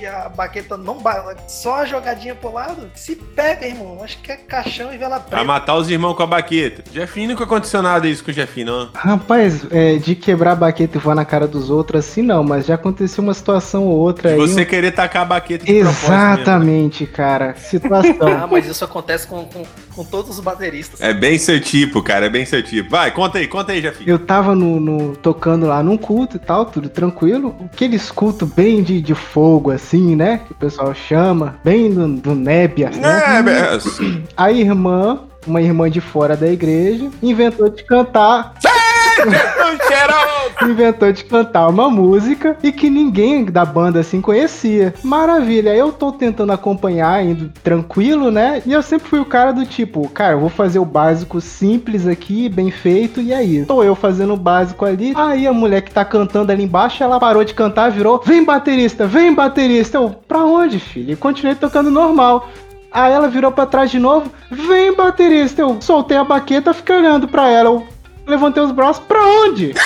E 0.00 0.06
a 0.06 0.28
baqueta 0.28 0.76
não 0.76 0.98
ba- 0.98 1.36
só 1.46 1.76
a 1.76 1.84
jogadinha 1.84 2.34
pro 2.34 2.52
lado. 2.52 2.90
Se 2.94 3.14
pega, 3.14 3.66
irmão. 3.66 4.00
Acho 4.02 4.18
que 4.18 4.32
é 4.32 4.36
caixão 4.36 4.92
e 4.92 4.98
vela 4.98 5.20
Pra 5.20 5.28
preta. 5.30 5.44
matar 5.44 5.76
os 5.76 5.88
irmãos 5.90 6.14
com 6.14 6.22
a 6.22 6.26
baqueta. 6.26 6.82
Jefinho 6.92 7.28
nunca 7.30 7.44
aconteceu 7.44 7.80
nada 7.82 8.06
isso 8.08 8.24
com 8.24 8.30
o 8.30 8.34
Jefinho, 8.34 8.66
não. 8.66 8.88
Rapaz, 8.94 9.64
é, 9.70 9.96
de 9.96 10.14
quebrar 10.14 10.52
a 10.52 10.56
baqueta 10.56 10.98
e 10.98 11.00
voar 11.00 11.14
na 11.14 11.24
cara 11.24 11.46
dos 11.46 11.70
outros 11.70 12.04
assim 12.06 12.22
não, 12.22 12.42
mas 12.42 12.66
já 12.66 12.74
aconteceu 12.74 13.22
uma 13.22 13.34
situação 13.34 13.84
ou 13.86 13.96
outra 13.98 14.30
De 14.34 14.34
aí. 14.34 14.40
você 14.40 14.64
querer 14.64 14.92
tacar 14.92 15.22
a 15.22 15.26
baqueta 15.26 15.64
de 15.64 15.72
propósito 15.72 16.10
mesmo, 16.10 16.16
né? 16.16 16.32
Exatamente, 16.34 17.06
cara. 17.06 17.54
Ah, 17.54 17.60
Situação. 17.60 18.48
mas 18.50 18.66
isso 18.66 18.84
acontece 18.84 19.26
com, 19.26 19.44
com, 19.44 19.64
com 19.94 20.04
todos 20.04 20.30
os 20.38 20.40
bateristas. 20.40 21.00
É 21.00 21.12
bem 21.14 21.38
seu 21.38 21.60
tipo, 21.60 22.02
cara, 22.02 22.26
é 22.26 22.30
bem 22.30 22.44
seu 22.44 22.62
tipo. 22.62 22.90
Vai, 22.90 23.10
conta 23.10 23.38
aí, 23.38 23.46
conta 23.46 23.72
aí, 23.72 23.80
Jefinho. 23.80 24.08
Eu 24.10 24.18
tava 24.18 24.54
no, 24.54 24.80
no- 24.80 25.16
tocando 25.16 25.66
lá 25.66 25.82
num 25.82 25.96
culto 25.96 26.36
e 26.36 26.40
tal, 26.40 26.66
tudo 26.66 26.88
tranquilo. 26.88 27.54
Aqueles 27.72 28.10
cultos 28.10 28.48
bem 28.50 28.82
de, 28.82 29.00
de 29.00 29.14
fogo, 29.14 29.70
assim, 29.70 30.14
né? 30.16 30.40
Que 30.46 30.52
o 30.52 30.56
pessoal 30.56 30.94
chama, 30.94 31.56
bem 31.64 31.90
do, 31.92 32.08
do 32.08 32.34
nébia, 32.34 32.90
né? 32.90 33.38
É, 33.38 33.42
be- 33.42 34.22
A 34.36 34.50
irmã, 34.52 35.20
uma 35.46 35.60
irmã 35.62 35.90
de 35.90 36.00
fora 36.00 36.36
da 36.36 36.48
igreja, 36.48 37.08
inventou 37.22 37.68
de 37.68 37.84
cantar 37.84 38.54
inventou 40.62 41.12
de 41.12 41.24
cantar 41.24 41.68
uma 41.68 41.88
música 41.90 42.56
e 42.62 42.72
que 42.72 42.88
ninguém 42.88 43.44
da 43.44 43.64
banda 43.64 44.00
assim 44.00 44.20
conhecia. 44.20 44.94
Maravilha, 45.02 45.74
eu 45.74 45.92
tô 45.92 46.12
tentando 46.12 46.52
acompanhar, 46.52 47.24
indo 47.24 47.50
tranquilo, 47.62 48.30
né? 48.30 48.62
E 48.64 48.72
eu 48.72 48.82
sempre 48.82 49.08
fui 49.08 49.20
o 49.20 49.24
cara 49.24 49.52
do 49.52 49.64
tipo, 49.66 50.08
cara, 50.08 50.34
eu 50.34 50.40
vou 50.40 50.48
fazer 50.48 50.78
o 50.78 50.84
básico 50.84 51.40
simples 51.40 52.06
aqui, 52.06 52.48
bem 52.48 52.70
feito, 52.70 53.20
e 53.20 53.32
aí? 53.32 53.64
Tô 53.64 53.82
eu 53.82 53.94
fazendo 53.94 54.34
o 54.34 54.38
básico 54.38 54.84
ali. 54.84 55.12
Aí 55.16 55.46
a 55.46 55.52
mulher 55.52 55.82
que 55.82 55.90
tá 55.90 56.04
cantando 56.04 56.52
ali 56.52 56.64
embaixo, 56.64 57.02
ela 57.02 57.20
parou 57.20 57.44
de 57.44 57.54
cantar, 57.54 57.90
virou: 57.90 58.22
Vem 58.24 58.44
baterista, 58.44 59.06
vem 59.06 59.34
baterista. 59.34 59.98
Eu, 59.98 60.10
pra 60.26 60.44
onde, 60.44 60.78
filho? 60.78 61.12
E 61.12 61.16
continuei 61.16 61.54
tocando 61.54 61.90
normal. 61.90 62.48
Aí 62.94 63.12
ela 63.12 63.26
virou 63.26 63.50
pra 63.50 63.66
trás 63.66 63.90
de 63.90 63.98
novo, 63.98 64.30
vem 64.48 64.94
baterista. 64.94 65.60
Eu 65.60 65.78
soltei 65.80 66.16
a 66.16 66.22
baqueta, 66.22 66.72
fiquei 66.72 66.94
olhando 66.94 67.26
pra 67.26 67.50
ela. 67.50 67.70
Eu 67.70 67.93
levantei 68.26 68.62
os 68.62 68.72
braços, 68.72 69.02
pra 69.06 69.20
onde? 69.22 69.74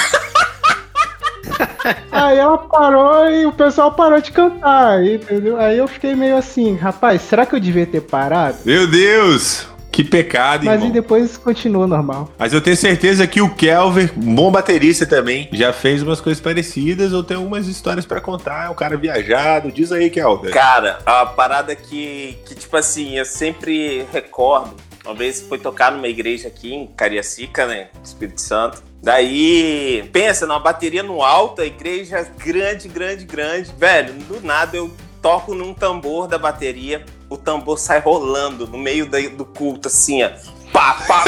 Aí 2.13 2.37
ela 2.37 2.59
parou 2.59 3.31
e 3.31 3.47
o 3.47 3.53
pessoal 3.53 3.93
parou 3.93 4.21
de 4.21 4.31
cantar, 4.31 5.03
entendeu? 5.05 5.59
Aí 5.59 5.79
eu 5.79 5.89
fiquei 5.89 6.15
meio 6.15 6.37
assim, 6.37 6.75
rapaz, 6.77 7.23
será 7.23 7.47
que 7.47 7.55
eu 7.55 7.61
devia 7.61 7.87
ter 7.87 8.03
parado? 8.03 8.59
Meu 8.65 8.87
Deus! 8.87 9.67
Que 9.91 10.05
pecado, 10.05 10.65
Mas 10.65 10.75
irmão. 10.75 10.91
e 10.91 10.93
depois 10.93 11.37
continuou 11.37 11.85
normal. 11.85 12.31
Mas 12.39 12.53
eu 12.53 12.61
tenho 12.61 12.77
certeza 12.77 13.27
que 13.27 13.41
o 13.41 13.53
Kelver, 13.53 14.13
um 14.17 14.33
bom 14.33 14.49
baterista 14.49 15.05
também, 15.05 15.49
já 15.53 15.73
fez 15.73 16.03
umas 16.03 16.21
coisas 16.21 16.41
parecidas 16.41 17.13
ou 17.13 17.25
tem 17.25 17.37
algumas 17.37 17.67
histórias 17.67 18.07
pra 18.07 18.21
contar. 18.21 18.67
É 18.67 18.71
um 18.71 18.75
cara 18.75 18.97
viajado. 18.97 19.73
Diz 19.73 19.91
aí, 19.91 20.09
Kelver. 20.09 20.53
Cara, 20.53 21.01
a 21.05 21.27
parada 21.27 21.75
que, 21.75 22.39
que, 22.47 22.55
tipo 22.55 22.77
assim, 22.77 23.19
eu 23.19 23.25
sempre 23.25 24.07
recordo. 24.13 24.71
Uma 25.09 25.15
vez 25.15 25.41
foi 25.41 25.59
tocar 25.59 25.91
numa 25.91 26.07
igreja 26.07 26.49
aqui 26.49 26.75
em 26.75 26.87
Cariacica, 26.87 27.65
né? 27.65 27.89
Espírito 28.05 28.43
Santo. 28.43 28.83
Daí, 29.03 30.07
pensa, 30.13 30.47
numa 30.47 30.61
bateria 30.61 31.03
no 31.03 31.23
alto, 31.23 31.63
a 31.63 31.65
igreja 31.65 32.31
grande, 32.37 32.89
grande, 32.89 33.25
grande. 33.25 33.73
Velho, 33.79 34.13
do 34.13 34.39
nada 34.43 34.77
eu 34.77 34.95
toco 35.23 35.55
num 35.55 35.73
tambor 35.73 36.29
da 36.29 36.37
bateria, 36.37 37.07
o 37.31 37.39
tambor 37.39 37.79
sai 37.79 38.01
rolando 38.01 38.67
no 38.67 38.77
meio 38.77 39.09
do 39.35 39.47
culto, 39.47 39.89
assim, 39.89 40.23
ó. 40.23 40.31
Pá, 40.71 41.03
pá. 41.09 41.25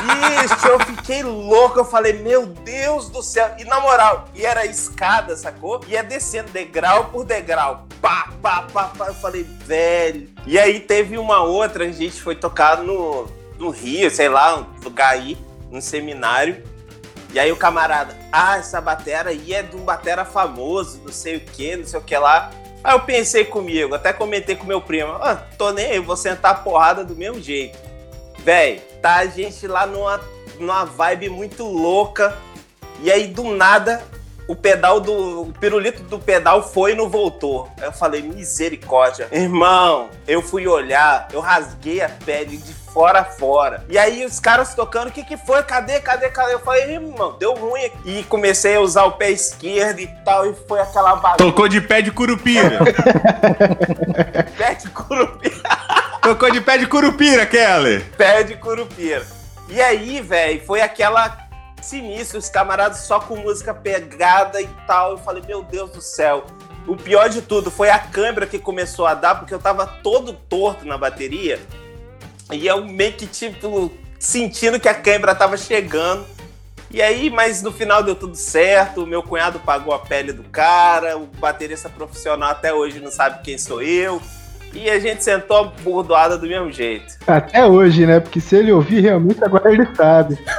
Bicho, 0.00 0.68
eu 0.68 0.80
fiquei 0.80 1.22
louco. 1.22 1.78
Eu 1.78 1.84
falei, 1.84 2.14
meu 2.14 2.46
Deus 2.46 3.08
do 3.08 3.22
céu. 3.22 3.54
E 3.58 3.64
na 3.64 3.80
moral, 3.80 4.28
e 4.34 4.44
era 4.44 4.66
escada, 4.66 5.36
sacou? 5.36 5.80
Ia 5.88 6.02
descendo 6.02 6.50
degrau 6.50 7.06
por 7.06 7.24
degrau. 7.24 7.86
Pá, 8.00 8.30
pá, 8.42 8.66
pá, 8.72 8.84
pá. 8.96 9.06
Eu 9.08 9.14
falei, 9.14 9.44
velho. 9.44 10.28
E 10.46 10.58
aí 10.58 10.80
teve 10.80 11.18
uma 11.18 11.42
outra, 11.42 11.84
a 11.84 11.92
gente 11.92 12.20
foi 12.20 12.34
tocar 12.34 12.78
no, 12.78 13.28
no 13.58 13.70
Rio, 13.70 14.10
sei 14.10 14.28
lá, 14.28 14.58
um 14.58 14.66
lugar 14.82 15.12
aí, 15.12 15.36
num 15.70 15.80
seminário. 15.80 16.62
E 17.32 17.38
aí 17.38 17.52
o 17.52 17.56
camarada, 17.56 18.16
ah, 18.32 18.58
essa 18.58 18.80
batera 18.80 19.30
aí 19.30 19.54
é 19.54 19.62
de 19.62 19.76
um 19.76 19.84
batera 19.84 20.24
famoso, 20.24 21.00
não 21.04 21.12
sei 21.12 21.36
o 21.36 21.40
que, 21.40 21.76
não 21.76 21.86
sei 21.86 22.00
o 22.00 22.02
que 22.02 22.16
lá. 22.16 22.50
Aí 22.82 22.92
eu 22.92 23.00
pensei 23.00 23.44
comigo, 23.44 23.94
até 23.94 24.12
comentei 24.12 24.56
com 24.56 24.64
meu 24.64 24.80
primo, 24.80 25.12
ah, 25.12 25.36
tô 25.56 25.70
nem 25.70 25.92
aí, 25.92 25.98
vou 26.00 26.16
sentar 26.16 26.50
a 26.52 26.54
porrada 26.54 27.04
do 27.04 27.14
mesmo 27.14 27.40
jeito. 27.40 27.78
Véi, 28.44 28.78
tá 29.02 29.16
a 29.16 29.26
gente 29.26 29.66
lá 29.66 29.86
numa, 29.86 30.20
numa 30.58 30.84
vibe 30.84 31.28
muito 31.28 31.64
louca. 31.64 32.36
E 33.02 33.10
aí, 33.10 33.26
do 33.26 33.44
nada, 33.54 34.02
o 34.50 34.56
pedal 34.56 35.00
do. 35.00 35.42
O 35.42 35.52
pirulito 35.52 36.02
do 36.02 36.18
pedal 36.18 36.62
foi 36.68 36.92
e 36.92 36.94
não 36.94 37.08
voltou. 37.08 37.70
Aí 37.78 37.84
eu 37.84 37.92
falei, 37.92 38.22
misericórdia. 38.22 39.28
Irmão, 39.30 40.10
eu 40.26 40.42
fui 40.42 40.66
olhar, 40.66 41.28
eu 41.32 41.40
rasguei 41.40 42.00
a 42.00 42.08
pele 42.08 42.56
de 42.56 42.72
fora 42.92 43.24
fora. 43.24 43.84
E 43.88 43.98
aí 43.98 44.24
os 44.24 44.38
caras 44.40 44.74
tocando, 44.74 45.08
o 45.08 45.12
que 45.12 45.24
que 45.24 45.36
foi? 45.36 45.62
Cadê, 45.62 46.00
cadê, 46.00 46.28
cadê? 46.28 46.54
Eu 46.54 46.60
falei, 46.60 46.94
irmão, 46.94 47.36
deu 47.38 47.54
ruim 47.54 47.84
aqui. 47.84 48.18
E 48.18 48.24
comecei 48.24 48.76
a 48.76 48.80
usar 48.80 49.04
o 49.04 49.12
pé 49.12 49.30
esquerdo 49.30 50.00
e 50.00 50.06
tal, 50.24 50.50
e 50.50 50.54
foi 50.66 50.80
aquela 50.80 51.16
bagunça. 51.16 51.38
Tocou 51.38 51.68
de 51.68 51.80
pé 51.80 52.02
de 52.02 52.10
curupira. 52.10 52.78
Pé 54.56 54.74
de 54.74 54.88
curupira. 54.90 55.54
Tocou 56.22 56.50
de 56.50 56.60
pé 56.60 56.78
de 56.78 56.86
curupira, 56.86 57.46
Keller. 57.46 58.04
pé 58.16 58.42
de 58.42 58.56
curupira. 58.56 59.26
E 59.68 59.80
aí, 59.80 60.20
velho, 60.20 60.60
foi 60.66 60.80
aquela 60.80 61.48
sinistra, 61.80 62.38
os 62.38 62.48
camaradas 62.48 62.98
só 62.98 63.20
com 63.20 63.36
música 63.36 63.72
pegada 63.72 64.60
e 64.60 64.68
tal. 64.86 65.12
Eu 65.12 65.18
falei, 65.18 65.42
meu 65.46 65.62
Deus 65.62 65.90
do 65.90 66.00
céu. 66.00 66.44
O 66.86 66.96
pior 66.96 67.28
de 67.28 67.42
tudo 67.42 67.70
foi 67.70 67.90
a 67.90 67.98
câmera 67.98 68.46
que 68.46 68.58
começou 68.58 69.06
a 69.06 69.14
dar, 69.14 69.36
porque 69.36 69.54
eu 69.54 69.58
tava 69.58 69.86
todo 69.86 70.32
torto 70.32 70.86
na 70.86 70.98
bateria. 70.98 71.60
E 72.52 72.66
eu 72.66 72.84
meio 72.84 73.12
que, 73.12 73.26
tipo, 73.26 73.90
sentindo 74.18 74.78
que 74.78 74.88
a 74.88 74.94
câmera 74.94 75.34
tava 75.34 75.56
chegando. 75.56 76.24
E 76.90 77.00
aí, 77.00 77.30
mas 77.30 77.62
no 77.62 77.70
final 77.70 78.02
deu 78.02 78.16
tudo 78.16 78.34
certo, 78.34 79.06
meu 79.06 79.22
cunhado 79.22 79.60
pagou 79.60 79.94
a 79.94 79.98
pele 79.98 80.32
do 80.32 80.42
cara, 80.44 81.16
o 81.16 81.26
baterista 81.26 81.88
profissional 81.88 82.50
até 82.50 82.74
hoje 82.74 82.98
não 82.98 83.12
sabe 83.12 83.42
quem 83.44 83.56
sou 83.56 83.80
eu. 83.80 84.20
E 84.72 84.90
a 84.90 84.98
gente 84.98 85.22
sentou 85.22 85.56
a 85.56 85.64
bordoada 85.64 86.36
do 86.36 86.46
mesmo 86.46 86.70
jeito. 86.70 87.16
Até 87.26 87.64
hoje, 87.64 88.06
né? 88.06 88.20
Porque 88.20 88.40
se 88.40 88.56
ele 88.56 88.72
ouvir 88.72 89.00
realmente, 89.00 89.42
agora 89.42 89.72
ele 89.72 89.86
sabe. 89.94 90.38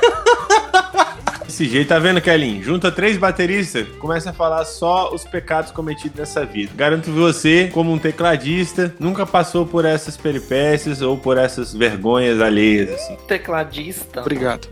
Desse 1.62 1.74
jeito, 1.74 1.90
tá 1.90 2.00
vendo, 2.00 2.20
Kelly? 2.20 2.64
Junta 2.64 2.92
três 2.92 3.18
bateristas, 3.18 3.88
começa 4.00 4.32
a 4.32 4.34
falar 4.34 4.66
só 4.66 5.14
os 5.14 5.24
pecados 5.24 5.72
cometidos 5.72 6.18
nessa 6.18 6.44
vida. 6.44 6.72
Garanto 6.76 7.04
que 7.04 7.12
você, 7.12 7.70
como 7.72 7.94
um 7.94 8.00
tecladista, 8.00 8.92
nunca 9.00 9.28
passou 9.28 9.64
por 9.64 9.86
essas 9.86 10.18
peripécias 10.18 11.04
ou 11.04 11.20
por 11.20 11.38
essas 11.38 11.72
vergonhas 11.72 12.42
alheias, 12.42 12.90
assim. 12.90 13.16
Tecladista. 13.28 14.22
Obrigado. 14.22 14.68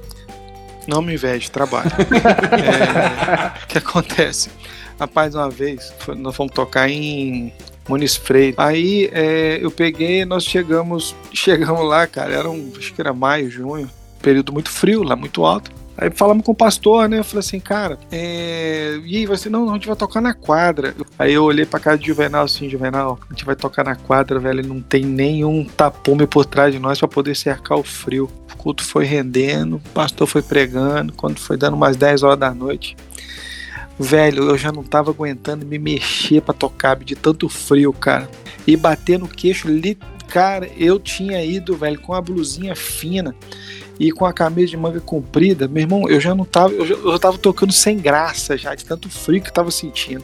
Não 0.87 0.99
me 1.03 1.13
inveje, 1.13 1.51
trabalho. 1.51 1.91
É, 2.57 3.63
O 3.63 3.67
que 3.67 3.77
acontece? 3.77 4.49
Rapaz, 4.99 5.35
uma 5.35 5.47
vez, 5.47 5.93
nós 6.17 6.35
fomos 6.35 6.51
tocar 6.53 6.89
em 6.89 7.53
Muniz 7.87 8.15
Freire. 8.15 8.55
Aí 8.57 9.11
é, 9.13 9.59
eu 9.61 9.69
peguei, 9.69 10.25
nós 10.25 10.43
chegamos, 10.43 11.15
chegamos 11.31 11.87
lá, 11.87 12.07
cara, 12.07 12.33
era 12.33 12.49
um, 12.49 12.73
acho 12.75 12.91
que 12.95 12.99
era 12.99 13.13
maio, 13.13 13.47
junho, 13.47 13.87
período 14.23 14.51
muito 14.51 14.71
frio 14.71 15.03
lá, 15.03 15.15
muito 15.15 15.45
alto. 15.45 15.77
Aí 16.01 16.09
falamos 16.09 16.45
com 16.45 16.53
o 16.53 16.55
pastor, 16.55 17.09
né? 17.09 17.19
Eu 17.19 17.25
falei 17.25 17.39
assim, 17.41 17.59
cara, 17.59 17.99
é... 18.09 18.97
e 19.03 19.17
aí 19.17 19.25
você, 19.25 19.49
não, 19.49 19.69
a 19.69 19.73
gente 19.73 19.85
vai 19.85 19.97
tocar 19.97 20.21
na 20.21 20.33
quadra. 20.33 20.95
Aí 21.17 21.33
eu 21.33 21.43
olhei 21.43 21.65
pra 21.65 21.77
casa 21.77 21.97
de 21.97 22.07
Juvenal 22.07 22.45
assim, 22.45 22.69
Juvenal, 22.69 23.19
a 23.29 23.33
gente 23.33 23.43
vai 23.43 23.53
tocar 23.53 23.83
na 23.83 23.97
quadra, 23.97 24.39
velho, 24.39 24.65
não 24.65 24.79
tem 24.81 25.03
nenhum 25.03 25.65
tapume 25.65 26.25
por 26.25 26.45
trás 26.45 26.73
de 26.73 26.79
nós 26.79 26.99
pra 26.99 27.07
poder 27.07 27.35
cercar 27.35 27.77
o 27.77 27.83
frio. 27.83 28.29
O 28.53 28.55
culto 28.55 28.81
foi 28.81 29.03
rendendo, 29.03 29.75
o 29.75 29.79
pastor 29.93 30.25
foi 30.25 30.41
pregando, 30.41 31.11
quando 31.11 31.37
foi 31.37 31.57
dando 31.57 31.73
umas 31.73 31.97
10 31.97 32.23
horas 32.23 32.39
da 32.39 32.53
noite, 32.53 32.95
velho, 33.99 34.49
eu 34.49 34.57
já 34.57 34.71
não 34.71 34.83
tava 34.83 35.11
aguentando 35.11 35.65
me 35.65 35.77
mexer 35.77 36.41
pra 36.41 36.53
tocar 36.53 36.95
de 36.95 37.15
tanto 37.15 37.49
frio, 37.49 37.91
cara. 37.91 38.29
E 38.65 38.77
bater 38.77 39.19
no 39.19 39.27
queixo, 39.27 39.67
cara, 40.29 40.69
eu 40.77 40.97
tinha 40.97 41.43
ido, 41.43 41.75
velho, 41.75 41.99
com 41.99 42.13
a 42.13 42.21
blusinha 42.21 42.73
fina 42.73 43.35
e 43.99 44.11
com 44.11 44.25
a 44.25 44.31
camisa 44.31 44.69
de 44.69 44.77
manga 44.77 45.01
comprida, 45.01 45.67
meu 45.67 45.81
irmão, 45.83 46.09
eu 46.09 46.19
já 46.19 46.33
não 46.33 46.45
tava, 46.45 46.73
eu 46.73 46.85
já, 46.85 46.95
eu 46.95 47.19
tava 47.19 47.37
tocando 47.37 47.73
sem 47.73 47.97
graça 47.97 48.57
já, 48.57 48.73
de 48.73 48.85
tanto 48.85 49.09
frio 49.09 49.41
que 49.41 49.49
eu 49.49 49.53
tava 49.53 49.69
sentindo. 49.69 50.23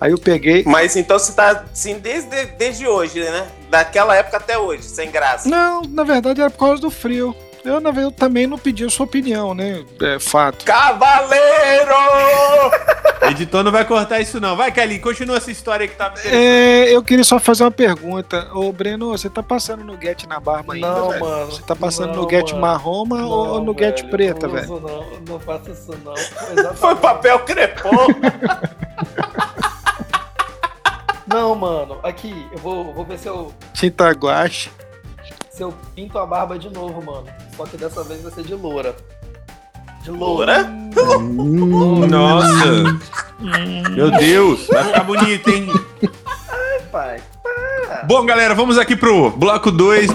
Aí 0.00 0.12
eu 0.12 0.18
peguei. 0.18 0.62
Mas 0.64 0.96
então 0.96 1.18
você 1.18 1.32
tá 1.32 1.64
assim 1.70 1.98
desde, 1.98 2.46
desde 2.56 2.86
hoje, 2.86 3.20
né? 3.20 3.48
Daquela 3.68 4.16
época 4.16 4.38
até 4.38 4.56
hoje, 4.56 4.84
sem 4.84 5.10
graça. 5.10 5.48
Não, 5.48 5.82
na 5.82 6.04
verdade 6.04 6.40
era 6.40 6.50
por 6.50 6.58
causa 6.58 6.80
do 6.80 6.90
frio. 6.90 7.34
Eu, 7.64 7.78
na 7.80 7.90
verdade, 7.90 8.16
também 8.16 8.46
não 8.46 8.58
pedi 8.58 8.84
a 8.84 8.90
sua 8.90 9.04
opinião, 9.04 9.52
né? 9.54 9.84
É 10.00 10.18
fato. 10.18 10.64
Cavaleiro! 10.64 11.94
Editor 13.30 13.62
não 13.62 13.70
vai 13.70 13.84
cortar 13.84 14.18
isso, 14.20 14.40
não. 14.40 14.56
Vai, 14.56 14.72
Kelly, 14.72 14.98
continua 14.98 15.36
essa 15.36 15.50
história 15.50 15.86
que 15.86 15.94
tá. 15.94 16.12
É, 16.24 16.84
eu 16.94 17.02
queria 17.02 17.22
só 17.22 17.38
fazer 17.38 17.64
uma 17.64 17.70
pergunta. 17.70 18.48
Ô, 18.54 18.72
Breno, 18.72 19.10
você 19.10 19.28
tá 19.28 19.42
passando 19.42 19.84
no 19.84 20.00
Get 20.00 20.24
na 20.26 20.40
barba 20.40 20.72
ainda, 20.72 20.88
Não, 20.88 21.10
velho? 21.10 21.20
mano. 21.24 21.46
Você 21.52 21.62
tá 21.62 21.76
passando 21.76 22.14
Não, 22.14 22.22
no 22.22 22.30
Get 22.30 22.48
mano. 22.52 22.60
marrom 22.62 23.06
ou 23.10 23.54
Não, 23.58 23.64
no 23.66 23.72
Get 23.78 23.98
velho, 23.98 24.10
preta, 24.10 24.46
não 24.48 24.54
velho? 24.54 24.72
uso 24.72 24.80
Não, 24.80 25.04
não 25.28 25.40
faço 25.40 25.70
isso 25.70 25.94
não. 26.02 26.14
Foi 26.76 26.96
papel 26.96 27.38
crepom. 27.40 27.90
Não, 31.26 31.54
mano. 31.54 31.98
Aqui, 32.02 32.44
eu 32.50 32.58
vou, 32.58 32.92
vou 32.92 33.04
ver 33.04 33.16
se 33.16 33.28
eu, 33.28 33.54
Tinta 33.72 34.10
guache. 34.10 34.68
Se 35.50 35.62
eu 35.62 35.74
pinto 35.94 36.18
a 36.18 36.24
barba 36.26 36.58
de 36.58 36.70
novo, 36.70 37.02
mano. 37.04 37.26
Só 37.56 37.64
que 37.66 37.76
dessa 37.76 38.02
vez 38.04 38.22
vai 38.22 38.32
ser 38.32 38.44
de 38.44 38.54
loura. 38.54 38.94
De 40.02 40.10
Loura? 40.10 40.62
loura? 40.96 41.18
Hum, 41.18 42.06
Nossa! 42.06 42.98
Meu 43.90 44.10
Deus, 44.12 44.66
vai 44.68 44.84
ficar 44.84 45.04
bonito, 45.04 45.50
hein? 45.50 45.66
pai. 46.90 47.20
Bom, 48.06 48.24
galera, 48.24 48.54
vamos 48.54 48.78
aqui 48.78 48.96
pro 48.96 49.30
bloco 49.30 49.70
2. 49.70 50.10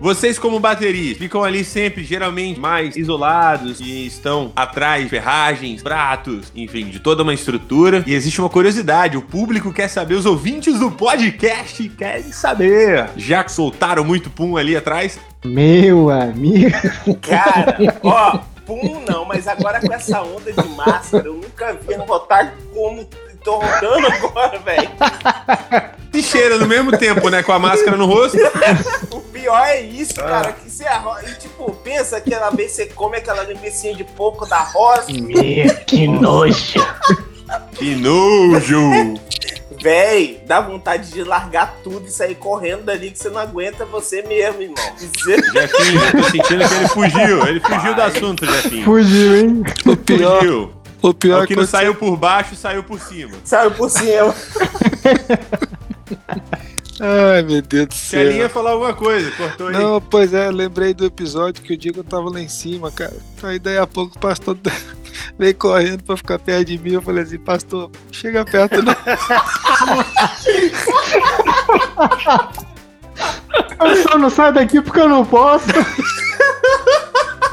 Vocês, 0.00 0.38
como 0.38 0.58
bateria, 0.58 1.14
ficam 1.14 1.44
ali 1.44 1.62
sempre, 1.62 2.02
geralmente, 2.02 2.58
mais 2.58 2.96
isolados 2.96 3.80
e 3.80 4.06
estão 4.06 4.50
atrás 4.56 5.04
de 5.04 5.10
ferragens, 5.10 5.82
pratos, 5.82 6.50
enfim, 6.56 6.86
de 6.86 6.98
toda 6.98 7.22
uma 7.22 7.34
estrutura. 7.34 8.02
E 8.06 8.14
existe 8.14 8.40
uma 8.40 8.48
curiosidade: 8.48 9.18
o 9.18 9.22
público 9.22 9.70
quer 9.72 9.88
saber, 9.88 10.14
os 10.14 10.24
ouvintes 10.24 10.78
do 10.78 10.90
podcast 10.90 11.86
querem 11.90 12.32
saber. 12.32 13.10
Já 13.14 13.44
que 13.44 13.52
soltaram 13.52 14.02
muito 14.02 14.30
pum 14.30 14.56
ali 14.56 14.74
atrás, 14.74 15.20
Meu 15.44 16.08
amigo. 16.08 16.76
Cara, 17.20 17.76
ó, 18.02 18.38
pum 18.64 19.02
não, 19.06 19.26
mas 19.26 19.46
agora 19.46 19.80
com 19.80 19.92
essa 19.92 20.22
onda 20.22 20.50
de 20.50 20.68
máscara, 20.70 21.26
eu 21.26 21.34
nunca 21.34 21.74
vi 21.74 21.94
rotar 21.94 22.54
como 22.72 23.06
tô 23.44 23.56
rodando 23.58 24.06
agora, 24.06 24.58
velho. 24.58 24.90
se 26.12 26.22
cheira 26.28 26.58
no 26.58 26.66
mesmo 26.66 26.96
tempo, 26.96 27.28
né? 27.28 27.42
Com 27.42 27.52
a 27.52 27.58
máscara 27.58 27.96
no 27.96 28.06
rosto. 28.06 28.38
O 29.10 29.20
pior 29.42 29.64
é 29.66 29.80
isso, 29.80 30.14
cara, 30.16 30.52
que 30.52 30.68
você 30.70 30.84
arrocha. 30.84 31.30
E 31.30 31.34
tipo, 31.36 31.70
pensa 31.82 32.18
aquela 32.18 32.50
vez 32.50 32.70
que 32.72 32.76
você 32.76 32.86
come 32.86 33.16
aquela 33.16 33.42
linguiça 33.44 33.92
de 33.94 34.04
porco 34.04 34.44
da 34.46 34.58
roça. 34.60 35.06
que 35.86 36.06
nojo. 36.06 36.86
Que 37.74 37.94
nojo! 37.96 39.14
Véi, 39.82 40.42
dá 40.46 40.60
vontade 40.60 41.10
de 41.10 41.24
largar 41.24 41.76
tudo 41.82 42.06
e 42.06 42.10
sair 42.10 42.34
correndo 42.34 42.82
dali 42.82 43.10
que 43.10 43.18
você 43.18 43.30
não 43.30 43.40
aguenta 43.40 43.86
você 43.86 44.20
mesmo, 44.22 44.60
irmão. 44.62 44.76
Dizer- 44.96 45.42
Jefinho, 45.52 46.02
eu 46.04 46.12
tô 46.12 46.22
sentindo 46.24 46.68
que 46.68 46.74
ele 46.74 46.88
fugiu. 46.88 47.46
Ele 47.46 47.60
fugiu 47.60 47.94
do 47.94 48.02
assunto, 48.02 48.44
Jefinho. 48.46 48.84
Fugiu, 48.84 49.36
hein? 49.36 49.62
O 49.86 49.96
pior, 49.96 50.38
Fugiu. 50.40 50.72
O 51.02 51.14
pior 51.14 51.44
O 51.44 51.46
que 51.46 51.56
não 51.56 51.66
saiu 51.66 51.94
por 51.94 52.16
baixo, 52.16 52.54
saiu 52.54 52.82
por 52.82 53.00
cima. 53.00 53.32
Saiu 53.44 53.70
por 53.70 53.90
cima. 53.90 54.34
Ai, 57.02 57.42
meu 57.42 57.62
Deus 57.62 57.86
do 57.86 57.94
céu. 57.94 58.20
Kelinha 58.20 58.42
ia 58.42 58.48
falar 58.50 58.72
alguma 58.72 58.92
coisa, 58.92 59.30
cortou 59.30 59.68
aí. 59.68 59.72
Não, 59.72 60.02
pois 60.02 60.34
é, 60.34 60.50
lembrei 60.50 60.92
do 60.92 61.06
episódio 61.06 61.62
que 61.62 61.72
o 61.72 61.76
Diego 61.76 62.04
tava 62.04 62.28
lá 62.28 62.38
em 62.38 62.48
cima, 62.48 62.90
cara. 62.90 63.16
Aí 63.42 63.58
daí 63.58 63.78
a 63.78 63.86
pouco 63.86 64.16
o 64.16 64.20
pastor 64.20 64.58
veio 65.38 65.54
correndo 65.54 66.04
pra 66.04 66.18
ficar 66.18 66.38
perto 66.38 66.66
de 66.66 66.76
mim. 66.76 66.92
Eu 66.92 67.02
falei 67.02 67.24
assim, 67.24 67.38
pastor, 67.38 67.90
chega 68.12 68.44
perto 68.44 68.82
não. 68.82 68.94
Eu 73.80 74.02
só 74.02 74.18
não 74.18 74.28
saio 74.28 74.52
daqui 74.52 74.80
porque 74.80 75.00
eu 75.00 75.08
não 75.08 75.24
posso. 75.24 75.66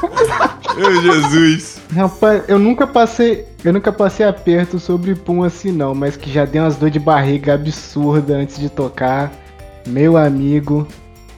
Meu 0.76 1.02
Jesus. 1.02 1.80
Rapaz, 1.94 2.42
eu 2.48 2.58
nunca 2.58 2.86
passei. 2.86 3.46
Eu 3.64 3.72
nunca 3.72 3.90
passei 3.90 4.24
aperto 4.24 4.78
sobre 4.78 5.14
pum 5.14 5.42
assim 5.42 5.72
não, 5.72 5.94
mas 5.94 6.16
que 6.16 6.30
já 6.30 6.44
deu 6.44 6.62
umas 6.62 6.76
dor 6.76 6.90
de 6.90 7.00
barriga 7.00 7.54
absurda 7.54 8.34
antes 8.34 8.58
de 8.58 8.68
tocar. 8.68 9.32
Meu 9.86 10.16
amigo, 10.16 10.86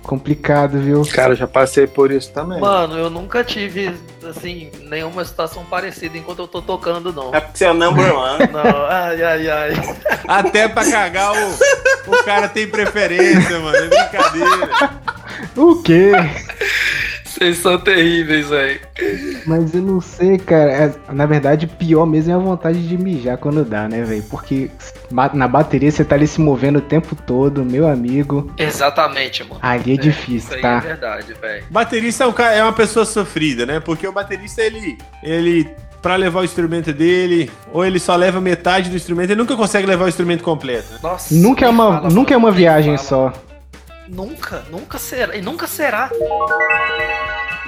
complicado, 0.02 0.78
viu? 0.78 1.02
Cara, 1.06 1.34
já 1.34 1.46
passei 1.46 1.86
por 1.86 2.10
isso 2.10 2.32
também. 2.32 2.60
Mano, 2.60 2.98
eu 2.98 3.08
nunca 3.08 3.44
tive, 3.44 3.94
assim, 4.28 4.70
nenhuma 4.82 5.24
situação 5.24 5.64
parecida 5.64 6.18
enquanto 6.18 6.40
eu 6.40 6.48
tô 6.48 6.60
tocando, 6.60 7.12
não. 7.12 7.34
É 7.34 7.40
porque 7.40 7.58
você 7.58 7.64
é 7.64 7.70
o 7.70 7.74
number 7.74 8.12
one. 8.14 8.40
Não, 8.52 8.86
ai, 8.86 9.22
ai, 9.22 9.48
ai. 9.48 9.96
Até 10.26 10.68
pra 10.68 10.88
cagar 10.90 11.32
o, 11.32 12.10
o 12.12 12.24
cara 12.24 12.48
tem 12.48 12.66
preferência, 12.66 13.58
mano. 13.60 13.76
É 13.76 13.88
brincadeira. 13.88 14.90
O 15.56 15.82
quê? 15.82 16.12
Vocês 17.40 17.56
são 17.56 17.78
terríveis, 17.78 18.50
velho. 18.50 18.78
Mas 19.46 19.74
eu 19.74 19.80
não 19.80 19.98
sei, 19.98 20.36
cara. 20.36 20.70
É- 20.70 20.94
na 21.10 21.24
verdade, 21.24 21.66
pior 21.66 22.04
mesmo 22.04 22.32
é 22.32 22.34
a 22.34 22.38
vontade 22.38 22.86
de 22.86 22.98
mijar 22.98 23.38
quando 23.38 23.64
dá, 23.64 23.88
né, 23.88 24.02
velho? 24.02 24.22
Porque 24.24 24.70
na 25.32 25.48
bateria 25.48 25.90
você 25.90 26.04
tá 26.04 26.16
ali 26.16 26.26
se 26.26 26.38
movendo 26.38 26.80
o 26.80 26.82
tempo 26.82 27.16
todo, 27.16 27.64
meu 27.64 27.88
amigo. 27.88 28.52
Exatamente, 28.58 29.42
mano. 29.42 29.58
Ali 29.62 29.92
é 29.92 29.94
Isso 29.94 30.02
difícil, 30.02 30.52
aí 30.52 30.58
é 30.58 30.62
tá? 30.62 30.78
verdade, 30.80 31.32
velho. 31.40 31.64
Baterista 31.70 32.24
é, 32.24 32.26
um 32.26 32.32
cara, 32.32 32.54
é 32.54 32.62
uma 32.62 32.74
pessoa 32.74 33.06
sofrida, 33.06 33.64
né? 33.64 33.80
Porque 33.80 34.06
o 34.06 34.12
baterista, 34.12 34.60
ele. 34.60 34.98
ele 35.22 35.66
Pra 36.02 36.16
levar 36.16 36.40
o 36.40 36.44
instrumento 36.44 36.94
dele, 36.94 37.50
ou 37.74 37.84
ele 37.84 37.98
só 37.98 38.16
leva 38.16 38.40
metade 38.40 38.88
do 38.88 38.96
instrumento, 38.96 39.32
ele 39.32 39.38
nunca 39.40 39.54
consegue 39.54 39.86
levar 39.86 40.06
o 40.06 40.08
instrumento 40.08 40.42
completo. 40.42 40.86
Nossa. 41.02 41.34
Nunca 41.34 41.66
é 41.66 41.68
uma, 41.68 41.92
fala, 42.00 42.08
nunca 42.08 42.32
é 42.32 42.36
uma 42.38 42.50
viagem 42.50 42.96
fala. 42.96 43.06
só. 43.06 43.32
Nunca, 44.10 44.64
nunca 44.70 44.98
será. 44.98 45.36
E 45.36 45.40
nunca 45.40 45.68
será. 45.68 46.10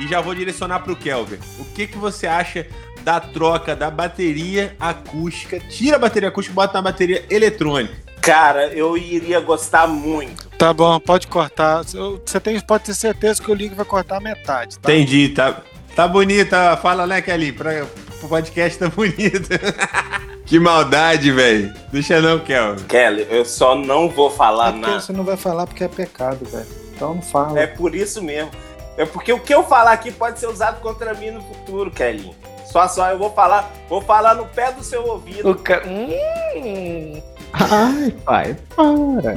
E 0.01 0.09
já 0.09 0.21
vou 0.21 0.35
direcionar 0.35 0.81
pro 0.81 0.97
Kelvin. 0.97 1.39
O 1.59 1.65
que, 1.67 1.87
que 1.87 1.97
você 1.97 2.27
acha 2.27 2.67
da 3.03 3.21
troca 3.21 3.77
da 3.77 3.89
bateria 3.89 4.75
acústica? 4.81 5.61
Tira 5.61 5.97
a 5.97 5.99
bateria 6.01 6.31
acústica 6.31 6.53
e 6.53 6.57
bota 6.57 6.75
na 6.75 6.83
bateria 6.83 7.25
eletrônica. 7.31 7.95
Cara, 8.21 8.69
eu 8.69 8.97
iria 8.97 9.39
gostar 9.41 9.87
muito. 9.87 10.49
Tá 10.51 10.73
bom, 10.73 10.99
pode 10.99 11.29
cortar. 11.29 11.83
Você 11.85 12.41
tem, 12.41 12.61
pode 12.61 12.85
ter 12.85 12.95
certeza 12.95 13.41
que 13.41 13.51
o 13.51 13.55
link 13.55 13.75
vai 13.75 13.85
cortar 13.85 14.17
a 14.17 14.21
metade, 14.21 14.79
tá? 14.81 14.93
Entendi, 14.93 15.29
tá, 15.29 15.63
tá 15.95 16.09
bonita. 16.09 16.77
Fala, 16.77 17.07
né, 17.07 17.23
Kelly? 17.23 17.53
Pra, 17.53 17.87
pro 18.19 18.29
podcast 18.29 18.79
tá 18.79 18.89
bonito. 18.89 19.49
que 20.53 20.61
maldade, 20.61 21.33
velho. 21.33 21.73
Deixa 21.91 22.21
não, 22.21 22.39
Kelvin. 22.39 22.85
Kelly, 22.85 23.27
eu 23.31 23.43
só 23.43 23.75
não 23.75 24.07
vou 24.11 24.31
falar 24.31 24.69
É 24.75 24.77
nada. 24.77 25.01
você 25.01 25.11
não 25.11 25.25
vai 25.25 25.35
falar 25.35 25.67
porque 25.67 25.83
é 25.83 25.89
pecado, 25.89 26.45
velho. 26.45 26.67
Então 26.95 27.15
não 27.15 27.23
fala. 27.23 27.59
É 27.59 27.67
por 27.67 27.95
isso 27.95 28.23
mesmo. 28.23 28.51
É 28.99 29.07
porque 29.07 29.33
o 29.33 29.41
que 29.41 29.55
eu 29.55 29.65
falar 29.65 29.93
aqui 29.93 30.11
pode 30.11 30.39
ser 30.39 30.49
usado 30.49 30.79
contra 30.83 31.15
mim 31.15 31.31
no 31.31 31.41
futuro, 31.41 31.91
Kelly. 31.91 32.35
Só 32.71 32.87
só 32.87 33.09
eu 33.11 33.17
vou 33.17 33.31
falar, 33.33 33.73
vou 33.89 34.03
falar 34.03 34.35
no 34.35 34.45
pé 34.45 34.71
do 34.73 34.85
seu 34.85 35.03
ouvido. 35.07 35.53
O 35.53 35.55
ca... 35.55 35.81
Hum, 35.87 37.23
Ai, 37.55 38.15
pai, 38.23 38.57
para. 38.77 39.35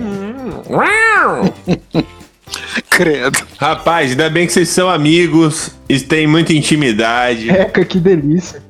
Credo. 2.89 3.39
Rapaz, 3.57 4.11
ainda 4.11 4.29
bem 4.29 4.45
que 4.45 4.51
vocês 4.51 4.67
são 4.67 4.89
amigos 4.89 5.71
e 5.87 5.97
têm 5.97 6.27
muita 6.27 6.51
intimidade. 6.51 7.49
Eca, 7.49 7.85
que 7.85 8.01
delícia. 8.01 8.61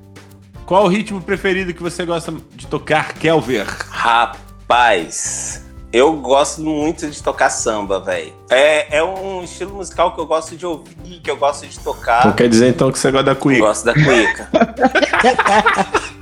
Qual 0.65 0.85
o 0.85 0.87
ritmo 0.87 1.21
preferido 1.21 1.73
que 1.73 1.81
você 1.83 2.05
gosta 2.05 2.33
de 2.55 2.65
tocar, 2.67 3.13
Kelver? 3.13 3.67
Rapaz, 3.89 5.63
eu 5.93 6.13
gosto 6.13 6.61
muito 6.61 7.07
de 7.09 7.21
tocar 7.21 7.51
samba, 7.51 7.99
velho. 7.99 8.33
É, 8.49 8.97
é 8.97 9.03
um 9.03 9.43
estilo 9.43 9.75
musical 9.75 10.13
que 10.15 10.19
eu 10.19 10.25
gosto 10.25 10.57
de 10.57 10.65
ouvir, 10.65 11.19
que 11.23 11.29
eu 11.29 11.37
gosto 11.37 11.67
de 11.67 11.77
Então 11.79 11.93
tocar. 11.93 12.35
quer 12.35 12.49
dizer 12.49 12.69
então 12.69 12.91
que 12.91 12.97
você 12.97 13.11
gosta 13.11 13.25
da 13.25 13.31
Eu 13.33 13.35
cuíca? 13.35 13.61
gosto 13.61 13.85
da 13.85 13.93
cuíca. 13.93 14.49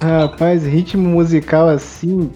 Rapaz, 0.00 0.64
ritmo 0.64 1.08
musical 1.08 1.68
assim. 1.68 2.30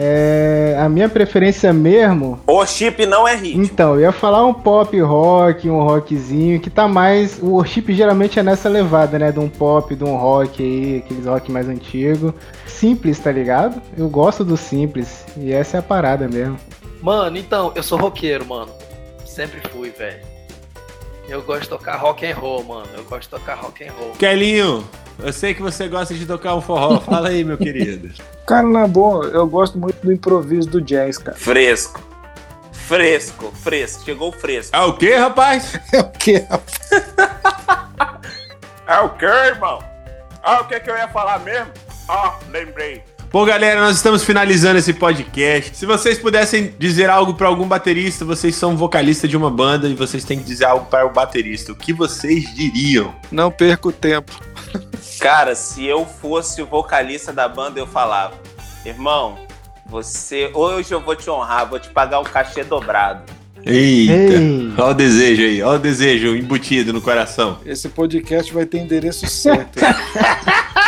É. 0.00 0.76
A 0.78 0.88
minha 0.88 1.08
preferência 1.08 1.72
mesmo. 1.72 2.38
o 2.46 2.64
chip 2.64 3.04
não 3.04 3.26
é 3.26 3.34
ritmo. 3.34 3.64
Então, 3.64 3.94
eu 3.94 4.02
ia 4.02 4.12
falar 4.12 4.46
um 4.46 4.54
pop 4.54 4.98
rock, 5.00 5.68
um 5.68 5.82
rockzinho, 5.82 6.60
que 6.60 6.70
tá 6.70 6.86
mais. 6.86 7.38
O 7.42 7.54
worship 7.54 7.92
geralmente 7.92 8.38
é 8.38 8.42
nessa 8.42 8.68
levada, 8.68 9.18
né? 9.18 9.32
De 9.32 9.40
um 9.40 9.48
pop, 9.48 9.94
de 9.96 10.04
um 10.04 10.16
rock 10.16 10.62
aí, 10.62 10.98
aqueles 10.98 11.26
rock 11.26 11.50
mais 11.50 11.68
antigo. 11.68 12.32
Simples, 12.64 13.18
tá 13.18 13.32
ligado? 13.32 13.82
Eu 13.96 14.08
gosto 14.08 14.44
do 14.44 14.56
simples. 14.56 15.24
E 15.36 15.52
essa 15.52 15.78
é 15.78 15.80
a 15.80 15.82
parada 15.82 16.28
mesmo. 16.28 16.56
Mano, 17.02 17.36
então, 17.36 17.72
eu 17.74 17.82
sou 17.82 17.98
roqueiro, 17.98 18.46
mano. 18.46 18.70
Sempre 19.24 19.60
fui, 19.68 19.90
velho. 19.90 20.37
Eu 21.28 21.42
gosto 21.42 21.62
de 21.64 21.68
tocar 21.68 21.96
rock 21.96 22.26
and 22.26 22.34
roll, 22.34 22.64
mano. 22.64 22.88
Eu 22.96 23.04
gosto 23.04 23.24
de 23.24 23.28
tocar 23.28 23.54
rock 23.56 23.84
and 23.86 23.92
roll. 23.92 24.12
Kelinho, 24.12 24.88
eu 25.18 25.30
sei 25.30 25.52
que 25.52 25.60
você 25.60 25.86
gosta 25.86 26.14
de 26.14 26.24
tocar 26.24 26.54
um 26.54 26.62
forró. 26.62 26.98
Fala 27.04 27.28
aí, 27.28 27.44
meu 27.44 27.58
querido. 27.58 28.10
Cara, 28.46 28.66
na 28.66 28.88
boa, 28.88 29.26
eu 29.26 29.46
gosto 29.46 29.78
muito 29.78 30.04
do 30.04 30.10
improviso 30.10 30.70
do 30.70 30.80
jazz, 30.80 31.18
cara. 31.18 31.36
Fresco. 31.36 32.00
Fresco, 32.72 33.52
fresco. 33.62 34.04
Chegou 34.04 34.30
o 34.30 34.32
fresco. 34.32 34.74
É 34.74 34.80
o 34.80 34.94
quê, 34.94 35.14
rapaz? 35.14 35.78
É 35.92 36.00
o 36.00 36.10
quê? 36.10 36.46
É 38.86 39.00
o 39.00 39.10
que, 39.10 39.26
irmão? 39.26 39.80
Ah, 40.42 40.62
o 40.62 40.64
que, 40.64 40.80
que 40.80 40.90
eu 40.90 40.96
ia 40.96 41.08
falar 41.08 41.40
mesmo? 41.40 41.70
Ah, 42.08 42.38
lembrei. 42.48 43.04
Bom, 43.30 43.44
galera, 43.44 43.78
nós 43.82 43.96
estamos 43.96 44.24
finalizando 44.24 44.78
esse 44.78 44.94
podcast. 44.94 45.76
Se 45.76 45.84
vocês 45.84 46.18
pudessem 46.18 46.72
dizer 46.78 47.10
algo 47.10 47.34
para 47.34 47.46
algum 47.46 47.68
baterista, 47.68 48.24
vocês 48.24 48.56
são 48.56 48.74
vocalista 48.74 49.28
de 49.28 49.36
uma 49.36 49.50
banda 49.50 49.86
e 49.86 49.94
vocês 49.94 50.24
têm 50.24 50.38
que 50.38 50.44
dizer 50.44 50.64
algo 50.64 50.86
para 50.86 51.06
o 51.06 51.12
baterista. 51.12 51.72
O 51.72 51.76
que 51.76 51.92
vocês 51.92 52.54
diriam? 52.54 53.14
Não 53.30 53.50
perca 53.50 53.88
o 53.88 53.92
tempo. 53.92 54.32
Cara, 55.20 55.54
se 55.54 55.84
eu 55.84 56.06
fosse 56.06 56.62
o 56.62 56.66
vocalista 56.66 57.30
da 57.30 57.46
banda, 57.46 57.78
eu 57.78 57.86
falava: 57.86 58.32
Irmão, 58.82 59.36
você. 59.84 60.50
Hoje 60.54 60.94
eu 60.94 61.00
vou 61.02 61.14
te 61.14 61.28
honrar, 61.28 61.68
vou 61.68 61.78
te 61.78 61.90
pagar 61.90 62.20
o 62.20 62.24
cachê 62.24 62.64
dobrado. 62.64 63.24
Eita! 63.62 64.12
Ei. 64.12 64.72
Olha 64.78 64.86
o 64.86 64.94
desejo 64.94 65.42
aí, 65.42 65.62
olha 65.62 65.76
o 65.76 65.82
desejo 65.82 66.34
embutido 66.34 66.94
no 66.94 67.02
coração. 67.02 67.58
Esse 67.66 67.90
podcast 67.90 68.54
vai 68.54 68.64
ter 68.64 68.78
endereço 68.78 69.26
certo. 69.26 69.80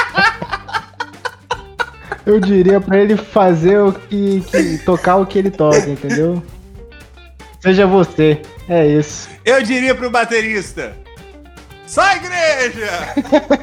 Eu 2.27 2.39
diria 2.41 2.81
pra 2.81 2.99
ele 2.99 3.17
fazer 3.17 3.79
o 3.81 3.93
que, 3.93 4.41
que- 4.51 4.79
tocar 4.85 5.17
o 5.17 5.27
que 5.27 5.39
ele 5.39 5.51
toca, 5.51 5.89
entendeu? 5.89 6.43
Seja 7.61 7.87
você. 7.87 8.41
É 8.69 8.87
isso. 8.87 9.29
Eu 9.45 9.63
diria 9.63 9.95
pro 9.95 10.11
baterista: 10.11 10.97
Sai, 11.87 12.17
igreja! 12.17 12.91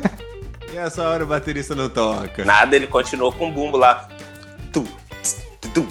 e 0.73 0.77
essa 0.77 1.03
hora 1.07 1.23
o 1.23 1.27
baterista 1.27 1.73
não 1.75 1.89
toca. 1.89 2.43
Nada, 2.45 2.75
ele 2.75 2.87
continuou 2.87 3.31
com 3.31 3.49
o 3.49 3.51
bumbo 3.51 3.77
lá. 3.77 4.07
Tu, 4.71 4.83
tu, 5.73 5.87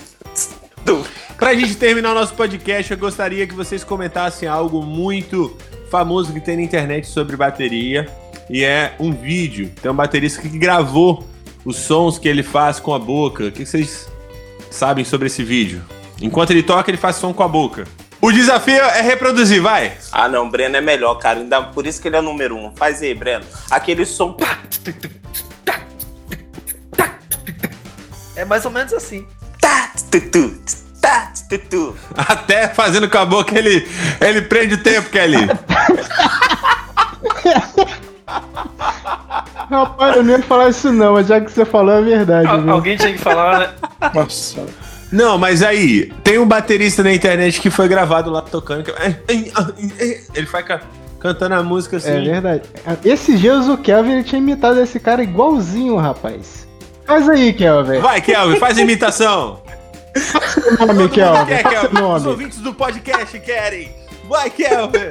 tu. 0.84 1.06
Pra 1.36 1.54
gente 1.54 1.76
terminar 1.76 2.12
o 2.12 2.14
nosso 2.14 2.34
podcast, 2.34 2.90
eu 2.92 2.98
gostaria 2.98 3.46
que 3.46 3.54
vocês 3.54 3.84
comentassem 3.84 4.48
algo 4.48 4.82
muito 4.82 5.56
famoso 5.90 6.32
que 6.32 6.40
tem 6.40 6.56
na 6.56 6.62
internet 6.62 7.06
sobre 7.06 7.36
bateria. 7.36 8.08
E 8.48 8.62
é 8.64 8.94
um 9.00 9.12
vídeo. 9.12 9.70
Tem 9.82 9.90
um 9.90 9.94
baterista 9.94 10.40
que 10.40 10.48
gravou 10.58 11.26
os 11.66 11.76
sons 11.76 12.16
que 12.16 12.28
ele 12.28 12.44
faz 12.44 12.78
com 12.78 12.94
a 12.94 12.98
boca. 12.98 13.44
O 13.44 13.52
que 13.52 13.66
vocês 13.66 14.08
sabem 14.70 15.04
sobre 15.04 15.26
esse 15.26 15.42
vídeo? 15.42 15.82
Enquanto 16.22 16.52
ele 16.52 16.62
toca, 16.62 16.90
ele 16.90 16.96
faz 16.96 17.16
som 17.16 17.34
com 17.34 17.42
a 17.42 17.48
boca. 17.48 17.84
O 18.22 18.32
desafio 18.32 18.76
é 18.76 19.02
reproduzir, 19.02 19.60
vai! 19.60 19.98
Ah, 20.12 20.28
não, 20.28 20.48
Breno 20.48 20.76
é 20.76 20.80
melhor, 20.80 21.16
cara. 21.16 21.40
Ainda 21.40 21.62
por 21.62 21.86
isso 21.86 22.00
que 22.00 22.08
ele 22.08 22.16
é 22.16 22.20
o 22.20 22.22
número 22.22 22.56
um. 22.56 22.74
Faz 22.74 23.02
aí, 23.02 23.14
Breno. 23.14 23.44
Aquele 23.70 24.06
som. 24.06 24.34
É 28.36 28.44
mais 28.44 28.64
ou 28.64 28.70
menos 28.70 28.92
assim. 28.92 29.26
tá, 31.00 31.02
tá. 31.02 31.32
Até 32.16 32.68
fazendo 32.68 33.10
com 33.10 33.18
a 33.18 33.24
boca, 33.24 33.58
ele, 33.58 33.88
ele 34.20 34.42
prende 34.42 34.74
o 34.74 34.82
tempo, 34.82 35.10
Kelly. 35.10 35.46
Rapaz, 39.70 40.16
eu 40.16 40.22
nem 40.22 40.36
ia 40.36 40.42
falar 40.42 40.68
isso 40.70 40.92
não, 40.92 41.14
mas 41.14 41.26
já 41.26 41.40
que 41.40 41.50
você 41.50 41.64
falou 41.64 41.92
é 41.94 42.02
verdade, 42.02 42.46
Al- 42.48 42.60
viu? 42.62 42.72
alguém 42.72 42.96
tinha 42.96 43.12
que 43.12 43.18
falar, 43.18 43.58
né? 43.60 43.68
Nossa. 44.14 44.64
Não, 45.12 45.38
mas 45.38 45.62
aí, 45.62 46.12
tem 46.24 46.38
um 46.38 46.46
baterista 46.46 47.02
na 47.02 47.12
internet 47.12 47.60
que 47.60 47.70
foi 47.70 47.88
gravado 47.88 48.30
lá 48.30 48.42
tocando. 48.42 48.84
que- 48.84 48.92
Ele 50.34 50.46
vai 50.46 50.62
ca- 50.62 50.80
cantando 51.20 51.54
a 51.54 51.62
música 51.62 51.96
assim. 51.96 52.10
É 52.10 52.20
verdade. 52.20 52.62
Esses 53.04 53.40
dias 53.40 53.68
o 53.68 53.76
Kelvin 53.78 54.12
ele 54.12 54.24
tinha 54.24 54.40
imitado 54.40 54.80
esse 54.80 54.98
cara 55.00 55.22
igualzinho, 55.22 55.96
rapaz. 55.96 56.66
Faz 57.06 57.28
aí, 57.28 57.52
Kelvin. 57.52 57.98
Vai, 58.00 58.20
Kelvin, 58.20 58.58
faz 58.58 58.76
a 58.78 58.80
imitação. 58.82 59.60
Seu 60.16 60.86
nome, 60.86 61.08
Kelvin. 61.08 61.46
Quer, 61.46 61.62
Faz 61.62 61.78
Kelvin? 61.80 62.02
Os 62.02 62.26
ouvintes 62.26 62.58
do 62.58 62.74
podcast 62.74 63.38
querem. 63.40 63.90
Vai, 64.28 64.50
Kelvin. 64.50 65.10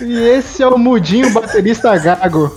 E 0.00 0.22
esse 0.28 0.62
é 0.62 0.66
o 0.66 0.78
Mudinho 0.78 1.32
Baterista 1.32 1.96
Gago. 1.96 2.54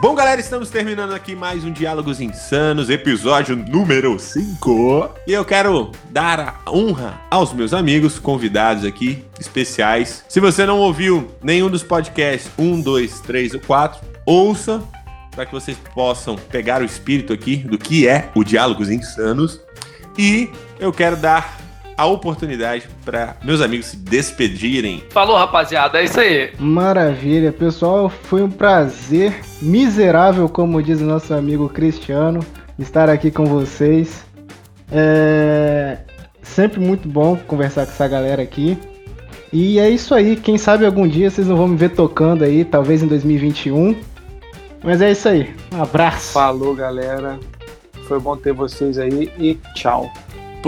Bom, 0.00 0.14
galera, 0.14 0.40
estamos 0.40 0.70
terminando 0.70 1.12
aqui 1.12 1.34
mais 1.34 1.64
um 1.64 1.72
Diálogos 1.72 2.20
Insanos, 2.20 2.88
episódio 2.88 3.56
número 3.56 4.16
5. 4.16 5.10
E 5.26 5.32
eu 5.32 5.44
quero 5.44 5.90
dar 6.08 6.62
a 6.64 6.70
honra 6.70 7.20
aos 7.28 7.52
meus 7.52 7.74
amigos 7.74 8.16
convidados 8.16 8.84
aqui, 8.84 9.24
especiais. 9.40 10.24
Se 10.28 10.38
você 10.38 10.64
não 10.64 10.78
ouviu 10.78 11.28
nenhum 11.42 11.68
dos 11.68 11.82
podcasts 11.82 12.48
1, 12.56 12.80
2, 12.80 13.20
3 13.22 13.54
ou 13.54 13.60
4, 13.60 14.00
ouça 14.24 14.80
para 15.32 15.44
que 15.44 15.52
vocês 15.52 15.76
possam 15.92 16.36
pegar 16.36 16.80
o 16.80 16.84
espírito 16.84 17.32
aqui 17.32 17.56
do 17.56 17.76
que 17.76 18.06
é 18.06 18.30
o 18.36 18.44
Diálogos 18.44 18.90
Insanos. 18.90 19.60
E 20.16 20.48
eu 20.78 20.92
quero 20.92 21.16
dar 21.16 21.58
a 21.98 22.06
oportunidade 22.06 22.88
para 23.04 23.36
meus 23.42 23.60
amigos 23.60 23.86
se 23.86 23.96
despedirem. 23.96 25.02
Falou, 25.10 25.36
rapaziada. 25.36 26.00
É 26.00 26.04
isso 26.04 26.20
aí. 26.20 26.52
Maravilha, 26.56 27.52
pessoal. 27.52 28.08
Foi 28.08 28.40
um 28.40 28.50
prazer 28.50 29.40
miserável, 29.60 30.48
como 30.48 30.80
diz 30.80 31.00
o 31.00 31.04
nosso 31.04 31.34
amigo 31.34 31.68
Cristiano, 31.68 32.38
estar 32.78 33.10
aqui 33.10 33.32
com 33.32 33.46
vocês. 33.46 34.24
É 34.92 35.98
sempre 36.40 36.80
muito 36.80 37.08
bom 37.08 37.36
conversar 37.36 37.84
com 37.84 37.92
essa 37.92 38.06
galera 38.06 38.42
aqui. 38.42 38.78
E 39.52 39.80
é 39.80 39.90
isso 39.90 40.14
aí. 40.14 40.36
Quem 40.36 40.56
sabe 40.56 40.86
algum 40.86 41.06
dia 41.06 41.28
vocês 41.28 41.48
não 41.48 41.56
vão 41.56 41.66
me 41.66 41.76
ver 41.76 41.90
tocando 41.90 42.44
aí, 42.44 42.64
talvez 42.64 43.02
em 43.02 43.08
2021. 43.08 43.96
Mas 44.84 45.02
é 45.02 45.10
isso 45.10 45.28
aí. 45.28 45.52
Um 45.74 45.82
abraço. 45.82 46.32
Falou, 46.32 46.76
galera. 46.76 47.40
Foi 48.06 48.20
bom 48.20 48.36
ter 48.36 48.52
vocês 48.52 48.98
aí 48.98 49.30
e 49.36 49.58
tchau. 49.74 50.10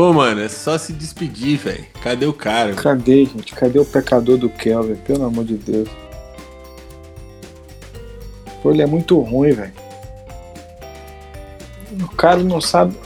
Pô, 0.00 0.14
mano, 0.14 0.40
é 0.40 0.48
só 0.48 0.78
se 0.78 0.94
despedir, 0.94 1.58
velho. 1.58 1.84
Cadê 2.02 2.24
o 2.24 2.32
cara? 2.32 2.72
Cadê, 2.72 3.26
gente? 3.26 3.54
Cadê 3.54 3.78
o 3.78 3.84
pecador 3.84 4.38
do 4.38 4.48
Kelvin? 4.48 4.94
Pelo 4.94 5.26
amor 5.26 5.44
de 5.44 5.58
Deus. 5.58 5.90
Pô, 8.62 8.70
ele 8.70 8.80
é 8.80 8.86
muito 8.86 9.20
ruim, 9.20 9.52
velho. 9.52 9.74
O 12.02 12.16
cara 12.16 12.42
não 12.42 12.62
sabe. 12.62 12.96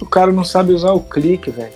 O 0.00 0.06
cara 0.06 0.32
não 0.32 0.42
sabe 0.42 0.72
usar 0.72 0.92
o 0.92 1.00
clique, 1.02 1.50
velho. 1.50 1.74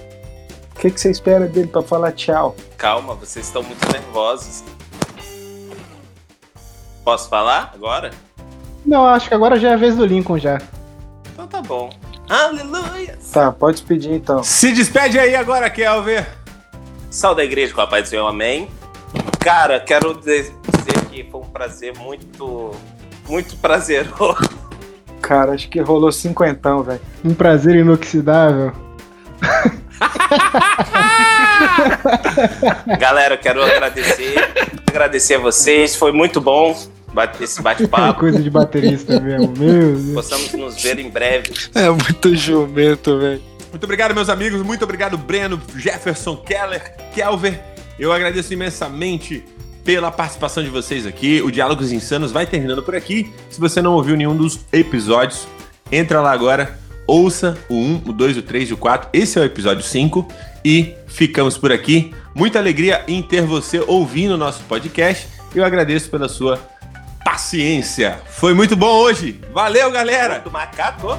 O 0.74 0.78
que, 0.80 0.90
que 0.90 0.98
você 0.98 1.10
espera 1.10 1.46
dele 1.46 1.68
pra 1.68 1.82
falar 1.82 2.12
tchau? 2.12 2.56
Calma, 2.78 3.14
vocês 3.14 3.44
estão 3.44 3.62
muito 3.62 3.86
nervosos. 3.92 4.64
Posso 7.04 7.28
falar 7.28 7.72
agora? 7.74 8.10
Não, 8.86 9.04
acho 9.04 9.28
que 9.28 9.34
agora 9.34 9.60
já 9.60 9.72
é 9.72 9.74
a 9.74 9.76
vez 9.76 9.94
do 9.94 10.06
Lincoln 10.06 10.38
já. 10.38 10.58
Então 11.30 11.46
tá 11.46 11.60
bom. 11.60 11.90
Aleluia! 12.28 13.18
Tá, 13.32 13.52
pode 13.52 13.76
despedir 13.78 14.12
então. 14.12 14.42
Se 14.42 14.72
despede 14.72 15.18
aí 15.18 15.34
agora, 15.34 15.68
Kelvin. 15.68 16.24
Sal 17.10 17.34
da 17.34 17.44
igreja 17.44 17.74
com 17.74 17.80
a 17.80 17.86
paz 17.86 18.04
do 18.04 18.08
Senhor, 18.08 18.26
amém. 18.26 18.68
Cara, 19.38 19.80
quero 19.80 20.14
dizer 20.14 20.52
dizer 20.78 21.04
que 21.10 21.24
foi 21.30 21.40
um 21.40 21.44
prazer 21.44 21.96
muito, 21.98 22.70
muito 23.28 23.56
prazeroso. 23.56 24.48
cara. 25.20 25.52
Acho 25.52 25.68
que 25.68 25.80
rolou 25.80 26.10
cinquentão, 26.10 26.82
velho. 26.82 27.00
Um 27.24 27.34
prazer 27.34 27.76
inoxidável. 27.76 28.72
Galera, 32.98 33.34
eu 33.34 33.38
quero 33.38 33.62
agradecer. 33.62 34.34
Agradecer 34.88 35.34
a 35.34 35.38
vocês. 35.38 35.94
Foi 35.96 36.12
muito 36.12 36.40
bom 36.40 36.76
bate- 37.12 37.42
esse 37.42 37.60
bate-papo. 37.62 38.20
Coisa 38.20 38.42
de 38.42 38.50
baterista 38.50 39.20
mesmo, 39.20 39.48
meu 39.58 39.68
Deus. 39.92 40.14
Possamos 40.14 40.52
nos 40.52 40.82
ver 40.82 40.98
em 40.98 41.08
breve. 41.10 41.50
É 41.74 41.88
muito 41.90 42.34
jumento, 42.36 43.18
velho. 43.18 43.42
Muito 43.70 43.84
obrigado, 43.84 44.14
meus 44.14 44.28
amigos. 44.28 44.62
Muito 44.62 44.84
obrigado, 44.84 45.16
Breno, 45.16 45.60
Jefferson, 45.76 46.36
Keller, 46.36 46.94
Kelver. 47.14 47.58
Eu 47.98 48.12
agradeço 48.12 48.52
imensamente 48.52 49.42
pela 49.84 50.10
participação 50.10 50.62
de 50.62 50.68
vocês 50.68 51.06
aqui. 51.06 51.40
O 51.42 51.50
Diálogos 51.50 51.90
Insanos 51.90 52.30
vai 52.30 52.46
terminando 52.46 52.82
por 52.82 52.94
aqui. 52.94 53.32
Se 53.50 53.58
você 53.58 53.80
não 53.80 53.94
ouviu 53.94 54.16
nenhum 54.16 54.36
dos 54.36 54.60
episódios, 54.72 55.46
entra 55.90 56.20
lá 56.20 56.32
agora, 56.32 56.78
ouça 57.06 57.56
o 57.68 57.74
1, 57.74 58.02
o 58.06 58.12
2, 58.12 58.36
o 58.38 58.42
3 58.42 58.70
e 58.70 58.72
o 58.74 58.76
4. 58.76 59.08
Esse 59.12 59.38
é 59.38 59.42
o 59.42 59.44
episódio 59.44 59.82
5 59.82 60.28
e 60.64 60.94
ficamos 61.06 61.56
por 61.56 61.72
aqui. 61.72 62.12
Muita 62.34 62.58
alegria 62.58 63.02
em 63.08 63.22
ter 63.22 63.42
você 63.42 63.80
ouvindo 63.86 64.34
o 64.34 64.38
nosso 64.38 64.62
podcast. 64.64 65.26
Eu 65.54 65.64
agradeço 65.64 66.10
pela 66.10 66.28
sua 66.28 66.58
paciência. 67.24 68.20
Foi 68.26 68.54
muito 68.54 68.76
bom 68.76 69.00
hoje. 69.00 69.40
Valeu, 69.52 69.90
galera! 69.90 70.38
Do 70.38 70.50
macaco. 70.50 71.18